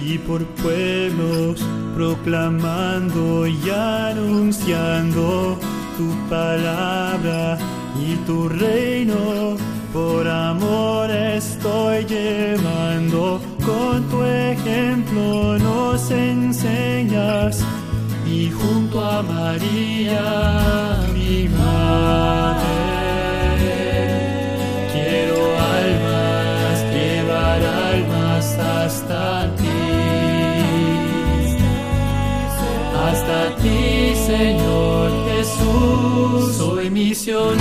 Y 0.04 0.18
por 0.18 0.44
pueblos, 0.62 1.64
proclamando 1.94 3.46
y 3.46 3.70
anunciando 3.70 5.58
tu 5.96 6.28
palabra 6.28 7.58
y 8.00 8.16
tu 8.26 8.48
reino. 8.48 9.56
Por 9.92 10.26
amor 10.26 11.10
estoy 11.10 12.04
llevando, 12.04 13.40
con 13.64 14.02
tu 14.08 14.22
ejemplo 14.24 15.58
nos 15.58 16.10
enseñas 16.10 17.64
y 18.26 18.50
junto 18.50 19.04
a 19.04 19.22
María, 19.22 21.06
mi 21.14 21.48
madre. 21.48 22.91
Señor 34.26 35.10
Jesús. 35.28 36.56
Soy 36.56 36.90
misionero 36.90 37.56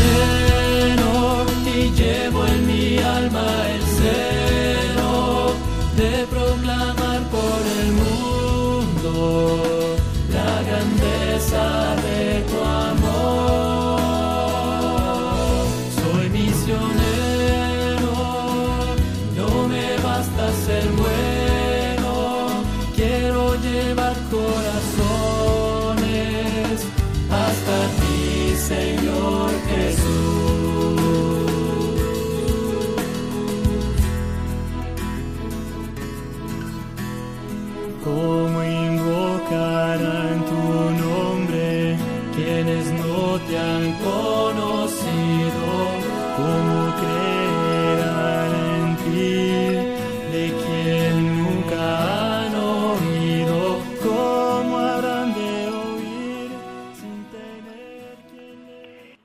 y 1.65 1.89
llevo 1.91 2.45
en 2.45 2.67
mi 2.67 2.97
alma 2.97 3.45
el 3.73 3.81
celo 3.97 5.53
de 5.95 6.25
proclamar 6.27 7.21
por 7.29 7.61
el 7.81 7.91
mundo 8.01 9.95
la 10.31 10.61
grandeza 10.67 11.80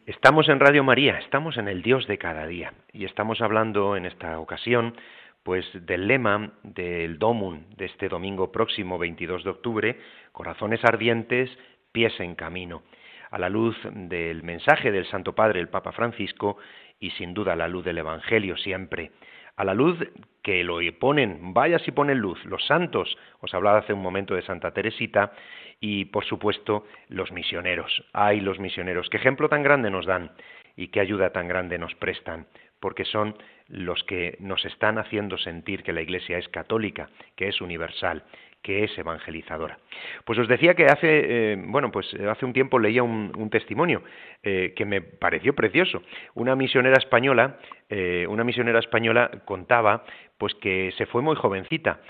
Estamos 0.06 0.48
en 0.48 0.60
Radio 0.60 0.84
María, 0.84 1.18
estamos 1.18 1.56
en 1.56 1.66
el 1.66 1.82
Dios 1.82 2.06
de 2.06 2.16
cada 2.16 2.46
día. 2.46 2.72
Y 2.92 3.06
estamos 3.06 3.40
hablando 3.40 3.96
en 3.96 4.06
esta 4.06 4.38
ocasión 4.38 4.94
pues 5.42 5.66
del 5.84 6.06
lema 6.06 6.52
del 6.62 7.18
Domum 7.18 7.64
de 7.76 7.86
este 7.86 8.08
domingo 8.08 8.52
próximo 8.52 8.98
22 8.98 9.42
de 9.42 9.50
octubre, 9.50 10.00
corazones 10.30 10.84
ardientes, 10.84 11.50
pies 11.90 12.12
en 12.20 12.36
camino, 12.36 12.84
a 13.32 13.38
la 13.40 13.48
luz 13.48 13.76
del 13.82 14.44
mensaje 14.44 14.92
del 14.92 15.06
Santo 15.06 15.34
Padre 15.34 15.58
el 15.58 15.70
Papa 15.70 15.90
Francisco 15.90 16.56
y 17.00 17.10
sin 17.10 17.34
duda 17.34 17.54
a 17.54 17.56
la 17.56 17.66
luz 17.66 17.84
del 17.84 17.98
Evangelio 17.98 18.56
siempre, 18.56 19.10
a 19.56 19.64
la 19.64 19.74
luz 19.74 19.98
que 20.42 20.62
lo 20.62 20.78
ponen, 21.00 21.54
vaya 21.54 21.78
si 21.80 21.90
ponen 21.90 22.18
luz, 22.18 22.44
los 22.44 22.64
santos, 22.66 23.16
os 23.40 23.52
hablaba 23.52 23.78
hace 23.78 23.92
un 23.92 24.02
momento 24.02 24.34
de 24.34 24.42
Santa 24.42 24.72
Teresita, 24.72 25.32
y 25.80 26.06
por 26.06 26.24
supuesto 26.24 26.86
los 27.08 27.32
misioneros. 27.32 28.04
Ay, 28.12 28.40
los 28.40 28.58
misioneros, 28.58 29.08
qué 29.10 29.16
ejemplo 29.16 29.48
tan 29.48 29.62
grande 29.62 29.90
nos 29.90 30.06
dan 30.06 30.30
y 30.76 30.88
qué 30.88 31.00
ayuda 31.00 31.30
tan 31.30 31.48
grande 31.48 31.78
nos 31.78 31.94
prestan, 31.94 32.46
porque 32.80 33.04
son 33.04 33.36
los 33.68 34.04
que 34.04 34.36
nos 34.38 34.64
están 34.64 34.98
haciendo 34.98 35.38
sentir 35.38 35.82
que 35.82 35.92
la 35.92 36.02
Iglesia 36.02 36.38
es 36.38 36.48
católica, 36.48 37.08
que 37.34 37.48
es 37.48 37.60
universal, 37.60 38.22
que 38.66 38.82
es 38.82 38.98
evangelizadora. 38.98 39.78
Pues 40.24 40.40
os 40.40 40.48
decía 40.48 40.74
que 40.74 40.86
hace, 40.86 41.52
eh, 41.52 41.56
bueno, 41.56 41.92
pues 41.92 42.12
hace 42.14 42.44
un 42.44 42.52
tiempo 42.52 42.80
leía 42.80 43.04
un, 43.04 43.48
testimonio 43.48 44.02
eh, 44.42 44.72
que 44.74 44.84
me 44.84 45.00
pareció 45.02 45.54
precioso. 45.54 46.02
Una 46.34 46.56
misionera 46.56 46.96
española, 46.98 47.58
eh, 47.88 48.26
una 48.28 48.42
misionera 48.42 48.80
española 48.80 49.30
contaba, 49.44 50.04
pues 50.36 50.52
que 50.56 50.92
se 50.98 51.06
fue 51.06 51.22
muy 51.22 51.36
jovencita, 51.36 52.00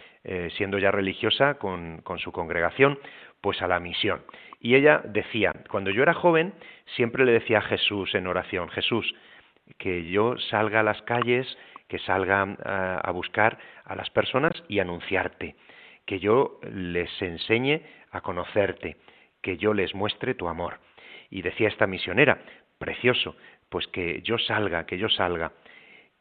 siendo 0.57 0.79
ya 0.79 0.91
religiosa 0.91 1.55
con, 1.55 1.99
con 1.99 2.19
su 2.19 2.33
congregación, 2.33 2.99
pues 3.43 3.61
a 3.61 3.69
la 3.69 3.79
misión. 3.79 4.23
Y 4.59 4.75
ella 4.75 5.03
decía, 5.05 5.53
cuando 5.71 5.91
yo 5.91 6.03
era 6.03 6.15
joven, 6.15 6.55
siempre 6.97 7.27
le 7.27 7.33
decía 7.33 7.59
a 7.59 7.69
Jesús 7.69 8.15
en 8.15 8.27
oración, 8.27 8.69
Jesús, 8.71 9.15
que 9.79 10.09
yo 10.11 10.37
salga 10.39 10.81
a 10.81 10.83
las 10.83 11.03
calles, 11.03 11.47
que 11.89 11.99
salga 12.01 12.43
a, 12.43 13.11
buscar 13.13 13.59
a 13.85 13.95
las 13.95 14.11
personas 14.11 14.53
y 14.69 14.81
anunciarte, 14.81 15.55
que 16.07 16.19
yo 16.19 16.61
les 16.73 17.11
enseñe 17.21 17.83
a 18.11 18.21
conocerte, 18.21 18.97
que 19.43 19.59
yo 19.59 19.75
les 19.75 19.95
muestre 19.95 20.35
tu 20.35 20.49
amor. 20.49 20.79
Y 21.31 21.43
decía 21.43 21.69
esta 21.69 21.87
misionera, 21.87 22.41
precioso, 22.79 23.37
pues 23.69 23.87
que 23.89 24.23
yo 24.23 24.39
salga, 24.39 24.87
que 24.87 24.99
yo 24.99 25.09
salga. 25.09 25.53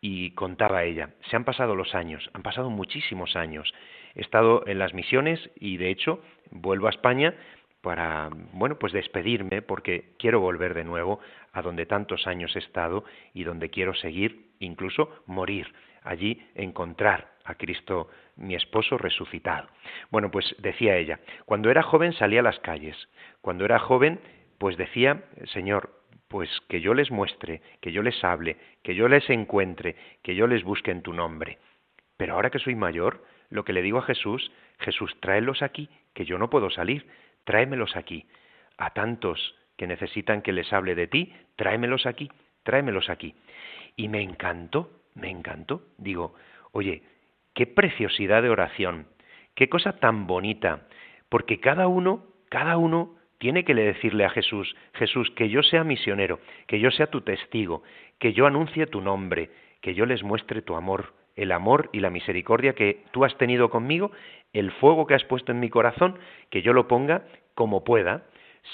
Y 0.02 0.32
contaba 0.32 0.84
ella, 0.84 1.12
se 1.30 1.36
han 1.36 1.46
pasado 1.46 1.76
los 1.76 1.96
años, 1.96 2.30
han 2.34 2.44
pasado 2.44 2.70
muchísimos 2.70 3.36
años, 3.36 3.74
He 4.16 4.22
estado 4.22 4.64
en 4.66 4.80
las 4.80 4.94
misiones 4.94 5.40
y 5.56 5.78
de 5.78 5.90
hecho 5.90 6.22
vuelvo 6.50 6.88
a 6.88 6.92
España 6.92 7.36
para, 7.82 8.30
bueno, 8.54 8.80
pues 8.80 8.94
despedirme 8.94 9.62
porque 9.62 10.16
quiero 10.18 10.40
volver 10.40 10.74
de 10.74 10.86
nuevo 10.86 11.20
a 11.52 11.62
donde 11.62 11.86
tantos 11.86 12.26
años 12.26 12.56
he 12.56 12.60
estado 12.60 13.04
y 13.34 13.44
donde 13.44 13.70
quiero 13.70 13.94
seguir, 13.94 14.54
incluso 14.60 15.22
morir, 15.28 15.72
allí 16.02 16.42
encontrar 16.56 17.35
a 17.46 17.56
Cristo 17.56 18.10
mi 18.36 18.56
esposo 18.56 18.98
resucitado. 18.98 19.70
Bueno, 20.10 20.30
pues 20.30 20.56
decía 20.60 20.98
ella, 20.98 21.20
cuando 21.46 21.72
era 21.72 21.84
joven 21.84 22.12
salía 22.14 22.42
a 22.42 22.44
las 22.44 22.60
calles, 22.60 22.98
cuando 23.42 23.64
era 23.64 23.80
joven 23.80 24.20
pues 24.58 24.78
decía, 24.78 25.24
Señor, 25.54 25.92
pues 26.28 26.50
que 26.70 26.82
yo 26.82 26.94
les 26.94 27.12
muestre, 27.12 27.62
que 27.82 27.92
yo 27.92 28.02
les 28.02 28.22
hable, 28.24 28.58
que 28.84 28.96
yo 28.96 29.08
les 29.08 29.30
encuentre, 29.30 29.96
que 30.24 30.36
yo 30.36 30.48
les 30.48 30.64
busque 30.64 30.92
en 30.92 31.02
tu 31.02 31.14
nombre. 31.14 31.60
Pero 32.18 32.34
ahora 32.34 32.50
que 32.50 32.60
soy 32.60 32.76
mayor, 32.76 33.24
lo 33.50 33.64
que 33.64 33.74
le 33.74 33.82
digo 33.82 34.00
a 34.00 34.04
Jesús, 34.04 34.52
Jesús, 34.80 35.16
tráelos 35.20 35.62
aquí, 35.62 35.90
que 36.14 36.26
yo 36.26 36.38
no 36.38 36.50
puedo 36.50 36.70
salir, 36.70 37.08
tráemelos 37.44 37.96
aquí. 37.96 38.28
A 38.78 38.92
tantos 38.92 39.56
que 39.78 39.88
necesitan 39.88 40.42
que 40.42 40.52
les 40.52 40.72
hable 40.74 40.96
de 40.96 41.08
ti, 41.08 41.34
tráemelos 41.56 42.06
aquí, 42.06 42.32
tráemelos 42.64 43.10
aquí. 43.10 43.36
Y 43.96 44.10
me 44.10 44.22
encantó, 44.22 45.04
me 45.14 45.30
encantó. 45.30 45.84
Digo, 45.98 46.36
oye, 46.72 47.04
qué 47.56 47.66
preciosidad 47.66 48.44
de 48.44 48.50
oración, 48.50 49.08
qué 49.56 49.68
cosa 49.70 49.94
tan 49.94 50.28
bonita, 50.28 50.88
porque 51.30 51.60
cada 51.60 51.88
uno, 51.88 52.24
cada 52.50 52.78
uno 52.78 53.16
tiene 53.40 53.64
que 53.64 53.74
decirle 53.74 54.26
a 54.26 54.30
Jesús, 54.30 54.76
Jesús, 54.94 55.32
que 55.32 55.50
yo 55.50 55.64
sea 55.64 55.84
misionero, 55.84 56.40
que 56.68 56.80
yo 56.80 56.92
sea 56.92 57.08
tu 57.08 57.22
testigo, 57.22 57.82
que 58.20 58.34
yo 58.34 58.46
anuncie 58.46 58.86
tu 58.86 59.02
nombre, 59.02 59.50
que 59.82 59.94
yo 59.94 60.06
les 60.06 60.24
muestre 60.24 60.62
tu 60.62 60.76
amor, 60.76 61.14
el 61.36 61.52
amor 61.52 61.90
y 61.92 62.00
la 62.00 62.10
misericordia 62.10 62.74
que 62.74 63.04
tú 63.12 63.26
has 63.26 63.38
tenido 63.38 63.70
conmigo, 63.70 64.12
el 64.54 64.72
fuego 64.72 65.08
que 65.08 65.16
has 65.16 65.24
puesto 65.26 65.52
en 65.52 65.60
mi 65.60 65.70
corazón, 65.70 66.18
que 66.50 66.62
yo 66.62 66.74
lo 66.74 66.88
ponga 66.88 67.24
como 67.56 67.84
pueda. 67.84 68.24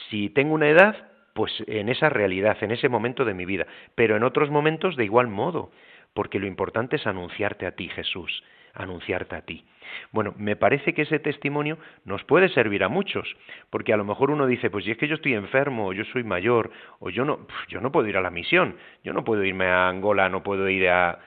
Si 0.10 0.30
tengo 0.30 0.54
una 0.54 0.70
edad, 0.70 1.10
pues 1.34 1.52
en 1.67 1.89
esa 1.89 2.10
realidad, 2.10 2.58
en 2.62 2.72
ese 2.72 2.89
momento 2.89 3.26
de 3.26 3.34
mi 3.34 3.46
vida, 3.46 3.65
pero 3.96 4.15
en 4.15 4.24
otros 4.24 4.50
momentos 4.50 4.96
de 4.96 5.06
igual 5.06 5.28
modo, 5.28 5.72
porque 6.13 6.39
lo 6.39 6.48
importante 6.48 6.98
es 6.98 7.08
anunciarte 7.08 7.65
a 7.65 7.76
ti, 7.76 7.89
Jesús, 7.89 8.44
anunciarte 8.73 9.36
a 9.36 9.41
ti. 9.41 9.65
Bueno, 10.12 10.34
me 10.38 10.55
parece 10.55 10.93
que 10.93 11.03
ese 11.03 11.19
testimonio 11.19 11.77
nos 12.05 12.23
puede 12.23 12.49
servir 12.49 12.84
a 12.84 12.89
muchos, 12.89 13.36
porque 13.69 13.93
a 13.93 13.97
lo 13.97 14.05
mejor 14.05 14.31
uno 14.31 14.47
dice, 14.47 14.69
pues 14.69 14.86
si 14.86 14.91
es 14.91 14.97
que 14.97 15.07
yo 15.07 15.15
estoy 15.15 15.34
enfermo, 15.34 15.88
o 15.88 15.93
yo 15.93 16.03
soy 16.05 16.23
mayor, 16.23 16.71
o 16.99 17.10
yo 17.10 17.25
no, 17.25 17.47
yo 17.67 17.81
no 17.81 17.91
puedo 17.91 18.07
ir 18.07 18.17
a 18.17 18.21
la 18.21 18.29
misión, 18.29 18.77
yo 19.03 19.13
no 19.13 19.23
puedo 19.23 19.43
irme 19.43 19.65
a 19.65 19.89
Angola, 19.89 20.29
no 20.29 20.43
puedo 20.43 20.69
ir 20.69 20.89
a, 20.89 21.19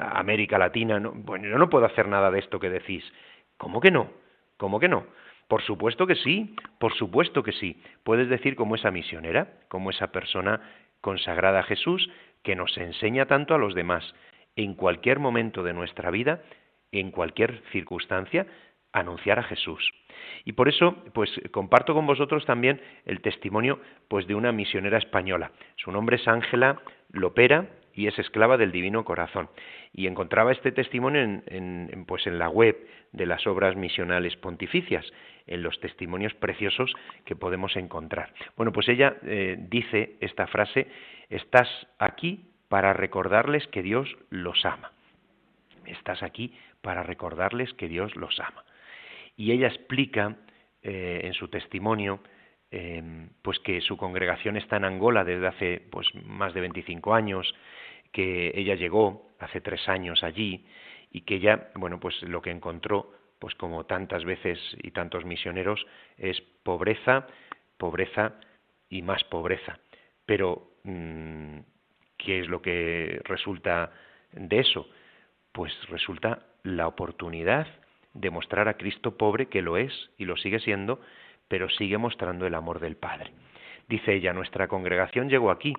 América 0.00 0.58
Latina, 0.58 0.98
no, 0.98 1.12
bueno, 1.12 1.48
yo 1.48 1.58
no 1.58 1.68
puedo 1.68 1.86
hacer 1.86 2.08
nada 2.08 2.30
de 2.30 2.40
esto 2.40 2.58
que 2.58 2.70
decís. 2.70 3.04
¿Cómo 3.56 3.80
que 3.80 3.90
no? 3.90 4.10
¿Cómo 4.56 4.80
que 4.80 4.88
no? 4.88 5.06
Por 5.46 5.62
supuesto 5.62 6.06
que 6.06 6.16
sí, 6.16 6.54
por 6.78 6.94
supuesto 6.94 7.42
que 7.42 7.52
sí. 7.52 7.80
Puedes 8.02 8.28
decir 8.28 8.56
como 8.56 8.74
esa 8.74 8.90
misionera, 8.90 9.48
como 9.68 9.90
esa 9.90 10.08
persona 10.08 10.60
consagrada 11.00 11.60
a 11.60 11.64
Jesús, 11.64 12.10
que 12.42 12.56
nos 12.56 12.76
enseña 12.76 13.26
tanto 13.26 13.54
a 13.54 13.58
los 13.58 13.74
demás. 13.74 14.14
En 14.56 14.74
cualquier 14.74 15.20
momento 15.20 15.62
de 15.62 15.72
nuestra 15.72 16.10
vida, 16.10 16.42
en 16.92 17.10
cualquier 17.10 17.62
circunstancia, 17.72 18.46
anunciar 18.92 19.38
a 19.38 19.44
Jesús. 19.44 19.92
Y 20.44 20.52
por 20.52 20.68
eso, 20.68 21.04
pues 21.12 21.30
comparto 21.50 21.94
con 21.94 22.06
vosotros 22.06 22.44
también 22.46 22.80
el 23.04 23.20
testimonio 23.20 23.80
pues 24.08 24.26
de 24.26 24.34
una 24.34 24.52
misionera 24.52 24.98
española. 24.98 25.52
Su 25.76 25.92
nombre 25.92 26.16
es 26.16 26.26
Ángela 26.26 26.80
Lopera 27.10 27.68
y 27.92 28.06
es 28.06 28.18
esclava 28.18 28.56
del 28.56 28.72
Divino 28.72 29.04
Corazón. 29.04 29.48
Y 29.92 30.06
encontraba 30.06 30.52
este 30.52 30.72
testimonio 30.72 31.20
en, 31.20 32.04
pues 32.06 32.26
en 32.26 32.38
la 32.38 32.48
web 32.48 32.76
de 33.12 33.26
las 33.26 33.46
obras 33.46 33.76
misionales 33.76 34.36
pontificias, 34.36 35.04
en 35.46 35.62
los 35.62 35.80
testimonios 35.80 36.32
preciosos 36.34 36.94
que 37.24 37.34
podemos 37.34 37.76
encontrar. 37.76 38.32
Bueno, 38.56 38.72
pues 38.72 38.88
ella 38.88 39.16
eh, 39.24 39.56
dice 39.58 40.16
esta 40.20 40.46
frase, 40.46 40.86
estás 41.28 41.68
aquí 41.98 42.44
para 42.68 42.92
recordarles 42.92 43.66
que 43.66 43.82
Dios 43.82 44.08
los 44.30 44.64
ama. 44.64 44.92
Estás 45.86 46.22
aquí 46.22 46.52
para 46.88 47.02
recordarles 47.02 47.74
que 47.74 47.86
Dios 47.86 48.16
los 48.16 48.40
ama. 48.40 48.64
Y 49.36 49.52
ella 49.52 49.66
explica 49.66 50.36
eh, 50.80 51.20
en 51.22 51.34
su 51.34 51.48
testimonio 51.48 52.20
eh, 52.70 53.28
pues 53.42 53.58
que 53.58 53.82
su 53.82 53.98
congregación 53.98 54.56
está 54.56 54.78
en 54.78 54.86
Angola 54.86 55.22
desde 55.22 55.48
hace 55.48 55.82
pues 55.90 56.06
más 56.24 56.54
de 56.54 56.62
25 56.62 57.12
años, 57.12 57.54
que 58.10 58.52
ella 58.54 58.74
llegó 58.74 59.32
hace 59.38 59.60
tres 59.60 59.86
años 59.86 60.24
allí 60.24 60.64
y 61.10 61.26
que 61.26 61.34
ella, 61.34 61.68
bueno, 61.74 62.00
pues 62.00 62.22
lo 62.22 62.40
que 62.40 62.52
encontró, 62.52 63.12
pues 63.38 63.54
como 63.56 63.84
tantas 63.84 64.24
veces 64.24 64.58
y 64.82 64.90
tantos 64.92 65.26
misioneros, 65.26 65.86
es 66.16 66.40
pobreza, 66.62 67.26
pobreza 67.76 68.40
y 68.88 69.02
más 69.02 69.24
pobreza. 69.24 69.78
Pero, 70.24 70.70
mm, 70.84 71.58
¿qué 72.16 72.40
es 72.40 72.48
lo 72.48 72.62
que 72.62 73.20
resulta 73.24 73.92
de 74.32 74.60
eso? 74.60 74.88
Pues 75.52 75.70
resulta 75.90 76.47
la 76.62 76.86
oportunidad 76.86 77.66
de 78.14 78.30
mostrar 78.30 78.68
a 78.68 78.74
Cristo 78.74 79.16
pobre, 79.16 79.46
que 79.46 79.62
lo 79.62 79.76
es 79.76 79.92
y 80.18 80.24
lo 80.24 80.36
sigue 80.36 80.60
siendo, 80.60 81.00
pero 81.48 81.68
sigue 81.68 81.98
mostrando 81.98 82.46
el 82.46 82.54
amor 82.54 82.80
del 82.80 82.96
Padre. 82.96 83.32
Dice 83.88 84.14
ella, 84.14 84.32
nuestra 84.32 84.68
congregación 84.68 85.28
llegó 85.28 85.50
aquí 85.50 85.74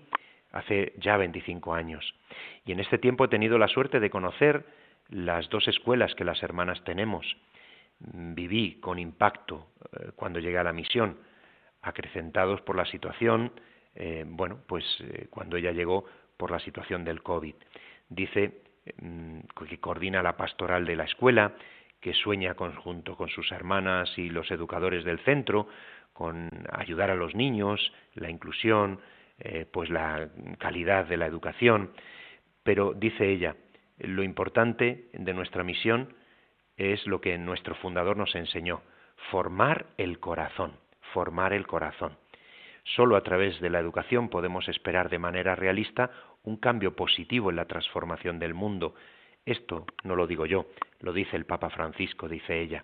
hace 0.52 0.94
ya 0.98 1.18
25 1.18 1.74
años. 1.74 2.16
Y 2.66 2.72
en 2.72 2.80
este 2.80 2.98
tiempo 2.98 3.26
he 3.26 3.30
tenido 3.30 3.58
la 3.58 3.68
suerte 3.68 4.00
de 4.00 4.10
conocer 4.10 4.66
las 5.10 5.50
dos 5.50 5.68
escuelas 5.68 6.16
que 6.16 6.24
las 6.24 6.42
hermanas 6.42 6.84
tenemos. 6.84 7.26
Viví 8.00 8.80
con 8.80 8.98
impacto 9.00 9.68
eh, 9.92 10.12
cuando 10.16 10.40
llegué 10.40 10.58
a 10.58 10.64
la 10.64 10.74
misión, 10.74 11.18
acrecentados 11.82 12.62
por 12.62 12.76
la 12.76 12.86
situación, 12.86 13.52
eh, 13.96 14.24
bueno, 14.26 14.60
pues 14.68 14.84
eh, 15.02 15.28
cuando 15.30 15.58
ella 15.58 15.72
llegó 15.72 16.06
por 16.38 16.52
la 16.52 16.60
situación 16.60 17.04
del 17.04 17.22
COVID. 17.22 17.56
Dice 18.10 18.62
que 18.84 19.80
coordina 19.80 20.24
la 20.24 20.38
pastoral 20.38 20.86
de 20.86 20.96
la 20.96 21.04
escuela, 21.04 21.54
que 22.00 22.14
sueña 22.14 22.56
conjunto 22.56 23.16
con 23.16 23.30
sus 23.30 23.52
hermanas 23.52 24.18
y 24.18 24.30
los 24.30 24.50
educadores 24.52 25.04
del 25.04 25.20
centro, 25.20 25.68
con 26.14 26.50
ayudar 26.72 27.12
a 27.12 27.16
los 27.16 27.36
niños, 27.36 27.94
la 28.16 28.30
inclusión, 28.30 29.00
eh, 29.40 29.66
pues 29.72 29.90
la 29.90 30.30
calidad 30.58 31.06
de 31.06 31.18
la 31.18 31.26
educación, 31.26 31.92
pero 32.64 32.94
dice 32.94 33.30
ella, 33.30 33.56
lo 34.00 34.24
importante 34.24 35.10
de 35.14 35.34
nuestra 35.34 35.64
misión 35.64 36.14
es 36.78 37.06
lo 37.08 37.22
que 37.22 37.38
nuestro 37.38 37.76
fundador 37.76 38.18
nos 38.18 38.36
enseñó, 38.36 38.82
formar 39.32 39.86
el 39.98 40.20
corazón, 40.20 40.74
formar 41.14 41.54
el 41.54 41.68
corazón. 41.68 42.18
Solo 42.84 43.16
a 43.16 43.24
través 43.24 43.60
de 43.60 43.70
la 43.70 43.80
educación 43.80 44.30
podemos 44.30 44.68
esperar 44.68 45.10
de 45.10 45.20
manera 45.20 45.56
realista 45.56 46.12
un 46.44 46.58
cambio 46.58 46.96
positivo 46.96 47.50
en 47.50 47.56
la 47.56 47.66
transformación 47.66 48.40
del 48.40 48.54
mundo. 48.54 48.96
Esto 49.46 49.86
no 50.04 50.16
lo 50.16 50.28
digo 50.28 50.46
yo, 50.46 50.68
lo 51.00 51.14
dice 51.14 51.36
el 51.36 51.46
Papa 51.46 51.70
Francisco, 51.70 52.28
dice 52.28 52.60
ella. 52.62 52.84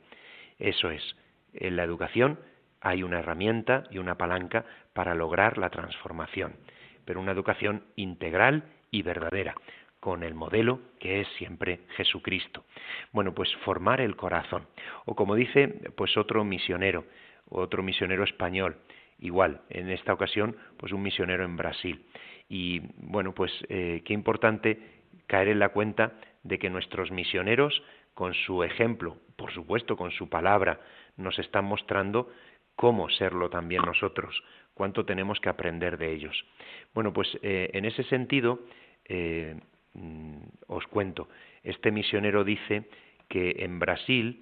Eso 0.58 0.90
es, 0.90 1.16
en 1.54 1.76
la 1.76 1.84
educación 1.84 2.40
hay 2.82 3.04
una 3.04 3.20
herramienta 3.20 3.84
y 3.90 3.98
una 3.98 4.16
palanca 4.16 4.66
para 4.94 5.16
lograr 5.16 5.58
la 5.58 5.70
transformación, 5.70 6.56
pero 7.04 7.20
una 7.20 7.32
educación 7.32 7.84
integral 7.96 8.64
y 8.92 9.02
verdadera, 9.02 9.56
con 10.00 10.24
el 10.24 10.36
modelo 10.36 10.82
que 11.00 11.22
es 11.22 11.28
siempre 11.38 11.82
Jesucristo. 11.98 12.66
Bueno, 13.12 13.34
pues 13.34 13.54
formar 13.66 14.02
el 14.02 14.16
corazón. 14.16 14.68
O 15.06 15.16
como 15.16 15.34
dice, 15.34 15.68
pues 15.98 16.16
otro 16.16 16.44
misionero, 16.44 17.06
otro 17.50 17.82
misionero 17.82 18.24
español, 18.24 18.78
igual, 19.20 19.62
en 19.70 19.90
esta 19.90 20.14
ocasión, 20.14 20.56
pues 20.78 20.92
un 20.92 21.02
misionero 21.02 21.44
en 21.44 21.58
Brasil. 21.58 22.06
Y 22.50 22.82
bueno, 22.98 23.34
pues 23.34 23.52
eh, 23.70 24.02
qué 24.06 24.14
importante 24.14 24.80
caer 25.28 25.50
en 25.50 25.60
la 25.60 25.70
cuenta 25.70 26.14
de 26.44 26.60
que 26.60 26.70
nuestros 26.70 27.12
misioneros, 27.12 27.82
con 28.14 28.34
su 28.34 28.64
ejemplo, 28.64 29.18
por 29.36 29.52
supuesto 29.52 29.98
con 29.98 30.12
su 30.12 30.30
palabra, 30.30 30.80
nos 31.18 31.38
están 31.40 31.66
mostrando 31.66 32.30
cómo 32.76 33.10
serlo 33.10 33.50
también 33.50 33.82
nosotros, 33.84 34.44
cuánto 34.74 35.06
tenemos 35.06 35.40
que 35.40 35.50
aprender 35.50 35.98
de 35.98 36.14
ellos. 36.14 36.46
Bueno, 36.94 37.14
pues 37.14 37.28
eh, 37.42 37.70
en 37.74 37.86
ese 37.86 38.04
sentido, 38.04 38.60
eh, 39.06 39.56
mm, 39.94 40.38
os 40.68 40.86
cuento, 40.88 41.30
este 41.64 41.92
misionero 41.92 42.44
dice 42.44 42.90
que 43.28 43.56
en 43.60 43.80
Brasil, 43.80 44.42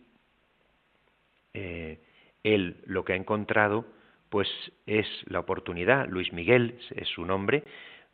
él 1.53 2.77
lo 2.85 3.05
que 3.05 3.13
ha 3.13 3.15
encontrado, 3.15 3.85
pues 4.33 4.49
es 4.87 5.05
la 5.27 5.39
oportunidad, 5.41 6.07
Luis 6.07 6.33
Miguel 6.33 6.79
es 6.95 7.07
su 7.09 7.23
nombre, 7.23 7.65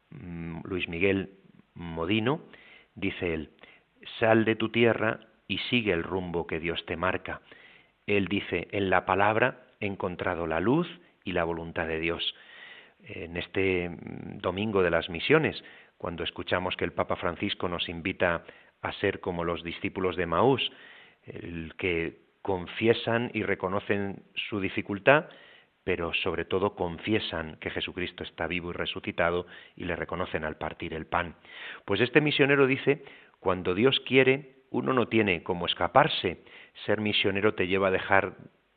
mm, 0.10 0.64
Luis 0.66 0.90
Miguel 0.90 1.30
Modino, 1.76 2.42
dice 2.94 3.34
él, 3.34 3.52
sal 4.20 4.44
de 4.44 4.58
tu 4.58 4.68
tierra 4.68 5.22
y 5.48 5.60
sigue 5.70 5.94
el 5.94 6.04
rumbo 6.04 6.46
que 6.46 6.60
Dios 6.60 6.86
te 6.86 6.98
marca. 6.98 7.40
Él 8.06 8.28
dice, 8.28 8.68
en 8.72 8.90
la 8.90 9.06
palabra 9.06 9.62
he 9.80 9.86
encontrado 9.86 10.46
la 10.46 10.60
luz 10.60 10.90
y 11.24 11.32
la 11.32 11.46
voluntad 11.46 11.88
de 11.88 12.02
Dios. 12.02 12.36
En 13.02 13.38
este 13.38 13.88
mm, 13.88 14.40
domingo 14.40 14.84
de 14.84 14.90
las 14.90 15.10
misiones, 15.10 15.64
cuando 15.98 16.26
escuchamos 16.26 16.76
que 16.76 16.84
el 16.84 16.92
Papa 16.92 17.16
Francisco 17.16 17.70
nos 17.70 17.88
invita 17.88 18.44
a 18.82 18.92
ser 18.92 19.22
como 19.22 19.46
los 19.46 19.64
discípulos 19.64 20.18
de 20.18 20.26
Maús, 20.26 20.70
el 21.24 21.76
que 21.78 22.18
confiesan 22.42 23.32
y 23.34 23.44
reconocen 23.44 24.24
su 24.50 24.60
dificultad, 24.60 25.30
pero 25.90 26.14
sobre 26.14 26.46
todo 26.46 26.76
confiesan 26.76 27.58
que 27.60 27.72
Jesucristo 27.72 28.24
está 28.24 28.46
vivo 28.46 28.70
y 28.70 28.74
resucitado 28.74 29.48
y 29.76 29.86
le 29.86 29.96
reconocen 29.96 30.44
al 30.44 30.56
partir 30.56 30.94
el 30.94 31.08
pan. 31.08 31.34
Pues 31.84 32.00
este 32.00 32.22
misionero 32.22 32.68
dice, 32.68 33.04
cuando 33.40 33.74
Dios 33.74 34.00
quiere, 34.02 34.58
uno 34.70 34.94
no 34.94 35.08
tiene 35.08 35.42
cómo 35.42 35.66
escaparse. 35.66 36.44
Ser 36.86 37.02
misionero 37.02 37.56
te 37.56 37.66
lleva 37.66 37.88
a 37.88 37.92
dejar 37.92 38.36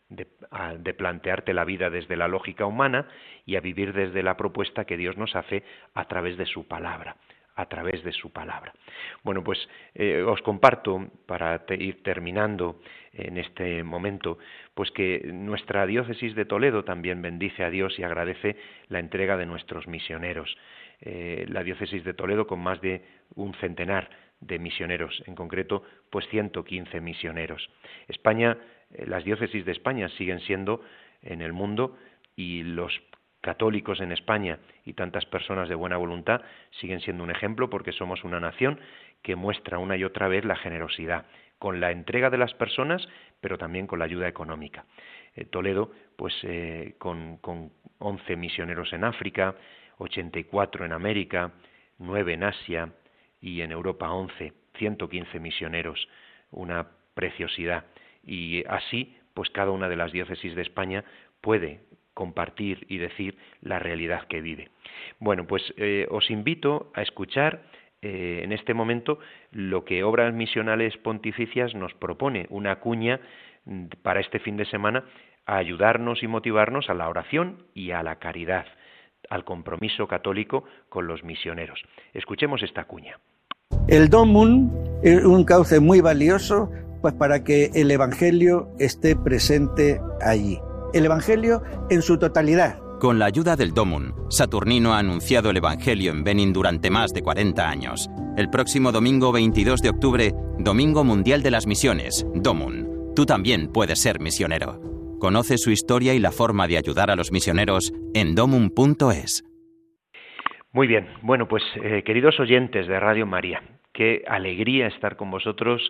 de, 0.09 0.95
plantearte 0.95 1.53
la 1.53 1.67
vida 1.67 1.91
desde 1.91 2.17
la 2.17 2.29
lógica 2.29 2.65
humana 2.65 3.07
y 3.45 3.57
a 3.57 3.61
vivir 3.61 3.93
desde 3.93 4.23
la 4.23 4.39
propuesta 4.39 4.87
que 4.87 4.97
Dios 4.97 5.19
nos 5.19 5.37
hace 5.37 5.65
a 5.93 6.07
través 6.07 6.39
de 6.39 6.47
su 6.47 6.67
palabra 6.67 7.19
a 7.55 7.67
través 7.67 8.03
de 8.03 8.13
su 8.13 8.33
palabra. 8.33 8.73
Bueno, 9.23 9.43
pues 9.45 9.59
eh, 9.95 10.23
os 10.23 10.41
comparto, 10.43 11.09
para 11.27 11.63
ir 11.79 12.03
terminando 12.03 12.81
en 13.13 13.37
este 13.37 13.83
momento, 13.83 14.39
pues 14.75 14.91
que 14.91 15.31
nuestra 15.33 15.87
diócesis 15.87 16.35
de 16.35 16.45
Toledo 16.45 16.85
también 16.85 17.21
bendice 17.23 17.65
a 17.65 17.71
Dios 17.71 17.99
y 17.99 18.03
agradece 18.03 18.57
la 18.89 18.99
entrega 18.99 19.37
de 19.37 19.47
nuestros 19.47 19.87
misioneros. 19.87 20.57
Eh, 21.01 21.47
la 21.49 21.63
diócesis 21.63 22.05
de 22.05 22.15
Toledo 22.15 22.47
con 22.47 22.61
más 22.61 22.81
de 22.81 23.03
un 23.35 23.55
centenar 23.55 24.09
de 24.41 24.59
misioneros, 24.59 25.23
en 25.27 25.35
concreto, 25.35 25.85
pues 26.11 26.27
115 26.29 27.01
misioneros. 27.01 27.71
España, 28.09 28.59
eh, 28.93 29.05
las 29.07 29.25
diócesis 29.25 29.65
de 29.65 29.73
España 29.73 30.09
siguen 30.11 30.41
siendo 30.41 30.83
en 31.23 31.43
el 31.43 31.53
mundo 31.53 31.97
y 32.35 32.63
los 32.63 32.93
católicos 33.43 34.01
en 34.01 34.13
España 34.13 34.59
y 34.87 34.95
tantas 34.95 35.27
personas 35.27 35.69
de 35.69 35.75
buena 35.75 35.99
voluntad 35.99 36.41
siguen 36.81 37.01
siendo 37.01 37.25
un 37.25 37.31
ejemplo 37.31 37.69
porque 37.69 37.93
somos 37.93 38.25
una 38.25 38.41
nación 38.41 38.81
que 39.21 39.37
muestra 39.37 39.79
una 39.79 39.97
y 39.97 40.05
otra 40.05 40.29
vez 40.29 40.45
la 40.45 40.57
generosidad, 40.57 41.27
con 41.59 41.81
la 41.81 41.91
entrega 41.91 42.31
de 42.31 42.39
las 42.39 42.55
personas, 42.55 43.07
pero 43.41 43.59
también 43.59 43.87
con 43.87 43.99
la 43.99 44.07
ayuda 44.07 44.27
económica. 44.27 44.87
Eh, 45.35 45.45
Toledo, 45.45 45.93
pues 46.17 46.35
eh, 46.45 46.95
con, 46.99 47.37
con 47.39 47.73
11 47.99 48.37
misioneros 48.37 48.93
en 48.93 49.05
África, 49.05 49.55
84 49.99 50.85
en 50.85 50.93
América, 50.93 51.53
9 51.99 52.35
en 52.35 52.45
Asia 52.45 52.93
y 53.41 53.61
en 53.61 53.73
Europa 53.73 54.11
11, 54.11 54.53
115 54.79 55.41
misioneros, 55.41 56.09
una 56.51 56.87
preciosidad. 57.15 57.85
Y 58.25 58.65
así, 58.69 59.17
pues 59.35 59.51
cada 59.51 59.73
una 59.73 59.89
de 59.89 59.97
las 59.97 60.13
diócesis 60.13 60.55
de 60.55 60.63
España 60.63 61.05
puede 61.41 61.81
compartir 62.15 62.87
y 62.89 62.99
decir 62.99 63.37
la 63.61 63.79
realidad 63.79 64.27
que 64.29 64.41
vive. 64.41 64.71
Bueno, 65.19 65.47
pues 65.47 65.63
eh, 65.77 66.07
os 66.11 66.31
invito 66.31 66.91
a 66.95 67.03
escuchar 67.03 67.63
eh, 68.03 68.41
en 68.43 68.53
este 68.53 68.75
momento 68.75 69.19
lo 69.53 69.85
que 69.85 70.03
Obras 70.03 70.35
Misionales 70.35 70.97
Pontificias 70.99 71.75
nos 71.75 71.95
propone, 71.95 72.47
una 72.51 72.81
cuña 72.81 73.21
mm, 73.65 73.87
para 74.03 74.21
este 74.21 74.41
fin 74.41 74.57
de 74.57 74.67
semana 74.67 75.05
a 75.47 75.57
ayudarnos 75.57 76.23
y 76.23 76.27
motivarnos 76.27 76.91
a 76.91 76.95
la 76.95 77.09
oración 77.09 77.65
y 77.75 77.93
a 77.93 78.03
la 78.03 78.17
caridad, 78.17 78.67
al 79.31 79.45
compromiso 79.45 80.07
católico 80.07 80.65
con 80.89 81.07
los 81.07 81.25
misioneros. 81.25 81.83
Escuchemos 82.13 82.63
esta 82.63 82.85
cuña. 82.85 83.19
El 83.89 84.09
Domun 84.09 85.01
es 85.03 85.25
un 85.25 85.45
cauce 85.45 85.81
muy 85.81 86.01
valioso 86.01 86.71
pues 87.01 87.15
para 87.15 87.43
que 87.43 87.71
el 87.75 87.91
Evangelio 87.91 88.69
esté 88.79 89.17
presente 89.17 90.01
allí 90.21 90.59
el 90.93 91.07
Evangelio 91.07 91.63
en 91.91 92.03
su 92.03 92.19
totalidad. 92.19 92.79
Con 93.01 93.19
la 93.19 93.27
ayuda 93.27 93.57
del 93.57 93.75
Domun, 93.75 94.15
Saturnino 94.31 94.95
ha 94.95 94.99
anunciado 94.99 95.51
el 95.51 95.57
Evangelio 95.57 96.13
en 96.13 96.23
Benin 96.23 96.53
durante 96.53 96.89
más 96.89 97.13
de 97.13 97.23
40 97.23 97.69
años. 97.69 98.09
El 98.37 98.49
próximo 98.49 98.93
domingo 98.93 99.33
22 99.33 99.81
de 99.81 99.91
octubre, 99.91 100.33
Domingo 100.59 101.03
Mundial 101.03 101.43
de 101.43 101.51
las 101.51 101.67
Misiones, 101.67 102.25
Domun. 102.35 103.13
Tú 103.17 103.27
también 103.27 103.73
puedes 103.73 104.01
ser 104.01 104.21
misionero. 104.21 104.81
Conoce 105.19 105.59
su 105.59 105.71
historia 105.71 106.15
y 106.15 106.19
la 106.19 106.33
forma 106.33 106.67
de 106.69 106.79
ayudar 106.79 107.11
a 107.11 107.17
los 107.17 107.33
misioneros 107.33 107.93
en 108.15 108.35
domun.es. 108.35 109.45
Muy 110.73 110.87
bien, 110.87 111.09
bueno, 111.23 111.47
pues 111.49 111.63
eh, 111.83 112.03
queridos 112.05 112.41
oyentes 112.41 112.87
de 112.87 112.99
Radio 112.99 113.27
María, 113.27 113.63
qué 113.93 114.23
alegría 114.27 114.87
estar 114.87 115.17
con 115.17 115.31
vosotros 115.31 115.83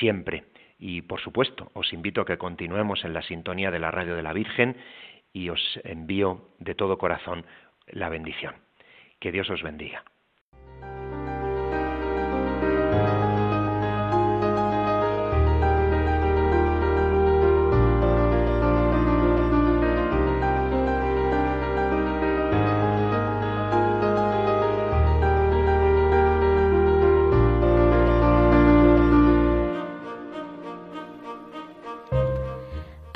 siempre. 0.00 0.44
Y 0.78 1.02
por 1.02 1.20
supuesto, 1.20 1.70
os 1.74 1.92
invito 1.92 2.20
a 2.20 2.26
que 2.26 2.38
continuemos 2.38 3.04
en 3.04 3.12
la 3.12 3.22
sintonía 3.22 3.70
de 3.70 3.80
la 3.80 3.90
radio 3.90 4.14
de 4.14 4.22
la 4.22 4.32
Virgen 4.32 4.76
y 5.32 5.48
os 5.50 5.80
envío 5.84 6.50
de 6.58 6.74
todo 6.74 6.98
corazón 6.98 7.44
la 7.86 8.08
bendición. 8.08 8.54
Que 9.18 9.32
Dios 9.32 9.50
os 9.50 9.62
bendiga. 9.62 10.04